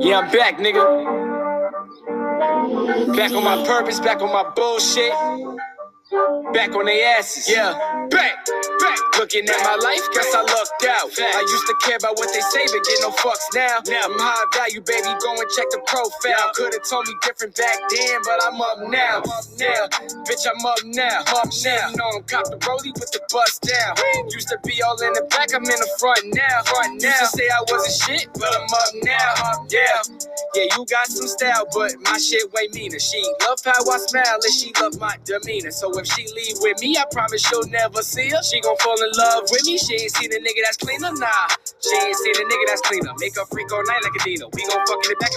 Yeah, 0.00 0.20
I'm 0.20 0.30
back, 0.32 0.58
nigga. 0.58 1.29
Back 3.16 3.32
on 3.32 3.44
my 3.44 3.64
purpose, 3.66 4.00
back 4.00 4.22
on 4.22 4.32
my 4.32 4.48
bullshit. 4.54 5.12
Back 6.54 6.74
on 6.74 6.86
their 6.86 7.18
asses. 7.18 7.48
Yeah, 7.48 7.72
back, 8.10 8.46
back. 8.46 8.98
Looking 9.18 9.46
at 9.48 9.60
my 9.62 9.76
life, 9.78 10.02
guess 10.14 10.34
I 10.34 10.42
lucked 10.42 10.84
out. 10.86 11.10
I 11.18 11.42
used 11.42 11.66
to 11.66 11.76
care 11.86 11.96
about 11.96 12.18
what 12.18 12.32
they 12.32 12.40
say, 12.40 12.64
but 12.66 12.82
get 12.82 12.98
no 13.02 13.10
fucks 13.10 13.46
now. 13.54 13.78
Now 13.86 14.10
I'm 14.10 14.18
high 14.18 14.46
value, 14.54 14.80
baby. 14.82 15.06
Go 15.22 15.30
and 15.34 15.50
check 15.54 15.70
the 15.70 15.82
profile. 15.86 16.50
Could've 16.54 16.82
told 16.88 17.06
me 17.06 17.14
different 17.22 17.54
back 17.56 17.78
then, 17.90 18.18
but 18.26 18.38
I'm 18.42 18.58
up 18.60 18.78
now. 18.90 19.22
Now, 19.58 19.82
bitch, 20.26 20.46
I'm 20.46 20.64
up 20.66 20.82
now. 20.86 21.22
Up 21.38 21.50
now. 21.62 21.90
You 21.90 21.96
know 21.96 22.10
I'm 22.18 22.24
cop 22.26 22.46
the 22.50 22.58
rollie 22.66 22.94
with 22.94 23.10
the 23.12 23.22
bust 23.30 23.62
down. 23.62 23.94
Used 24.30 24.48
to 24.48 24.58
be 24.64 24.82
all 24.82 24.98
in 25.02 25.12
the 25.14 25.26
back, 25.30 25.54
I'm 25.54 25.62
in 25.62 25.78
the 25.78 25.90
front 25.98 26.22
now. 26.34 26.62
Front 26.66 27.02
now. 27.02 27.10
Used 27.10 27.34
to 27.34 27.38
say 27.38 27.48
I 27.50 27.62
wasn't 27.70 27.96
shit, 28.02 28.28
but 28.34 28.50
I'm 28.50 28.66
up 28.66 28.92
now. 29.04 29.66
Yeah. 29.70 30.29
Yeah, 30.54 30.66
you 30.76 30.84
got 30.90 31.06
some 31.06 31.28
style, 31.28 31.66
but 31.72 31.94
my 32.02 32.18
shit 32.18 32.52
way 32.52 32.66
meaner. 32.74 32.98
She 32.98 33.22
love 33.46 33.60
how 33.64 33.78
I 33.86 33.98
smile 34.02 34.40
and 34.42 34.52
she 34.52 34.72
love 34.82 34.98
my 35.00 35.16
demeanor. 35.24 35.70
So 35.70 35.94
if 35.98 36.06
she 36.08 36.26
leave 36.34 36.58
with 36.60 36.80
me, 36.82 36.98
I 36.98 37.04
promise 37.12 37.46
she'll 37.46 37.66
never 37.68 38.02
see 38.02 38.30
her. 38.30 38.42
She 38.42 38.60
gon' 38.60 38.76
fall 38.78 38.98
in 38.98 39.10
love 39.16 39.44
with 39.52 39.64
me. 39.66 39.78
She 39.78 39.94
ain't 39.94 40.10
seen 40.10 40.32
a 40.34 40.38
nigga 40.42 40.62
that's 40.64 40.78
cleaner, 40.78 41.12
nah. 41.14 41.48
She 41.80 41.96
ain't 41.96 42.16
seen 42.18 42.34
a 42.34 42.46
nigga 42.50 42.66
that's 42.66 42.82
cleaner. 42.82 43.12
Make 43.20 43.36
her 43.36 43.46
freak 43.46 43.72
all 43.72 43.84
night 43.86 44.02
like 44.02 44.12
a 44.18 44.24
Dino. 44.24 44.50
We 44.54 44.66
gon' 44.66 44.82
fuck 44.88 45.04
in 45.06 45.10
the 45.10 45.16
back. 45.20 45.32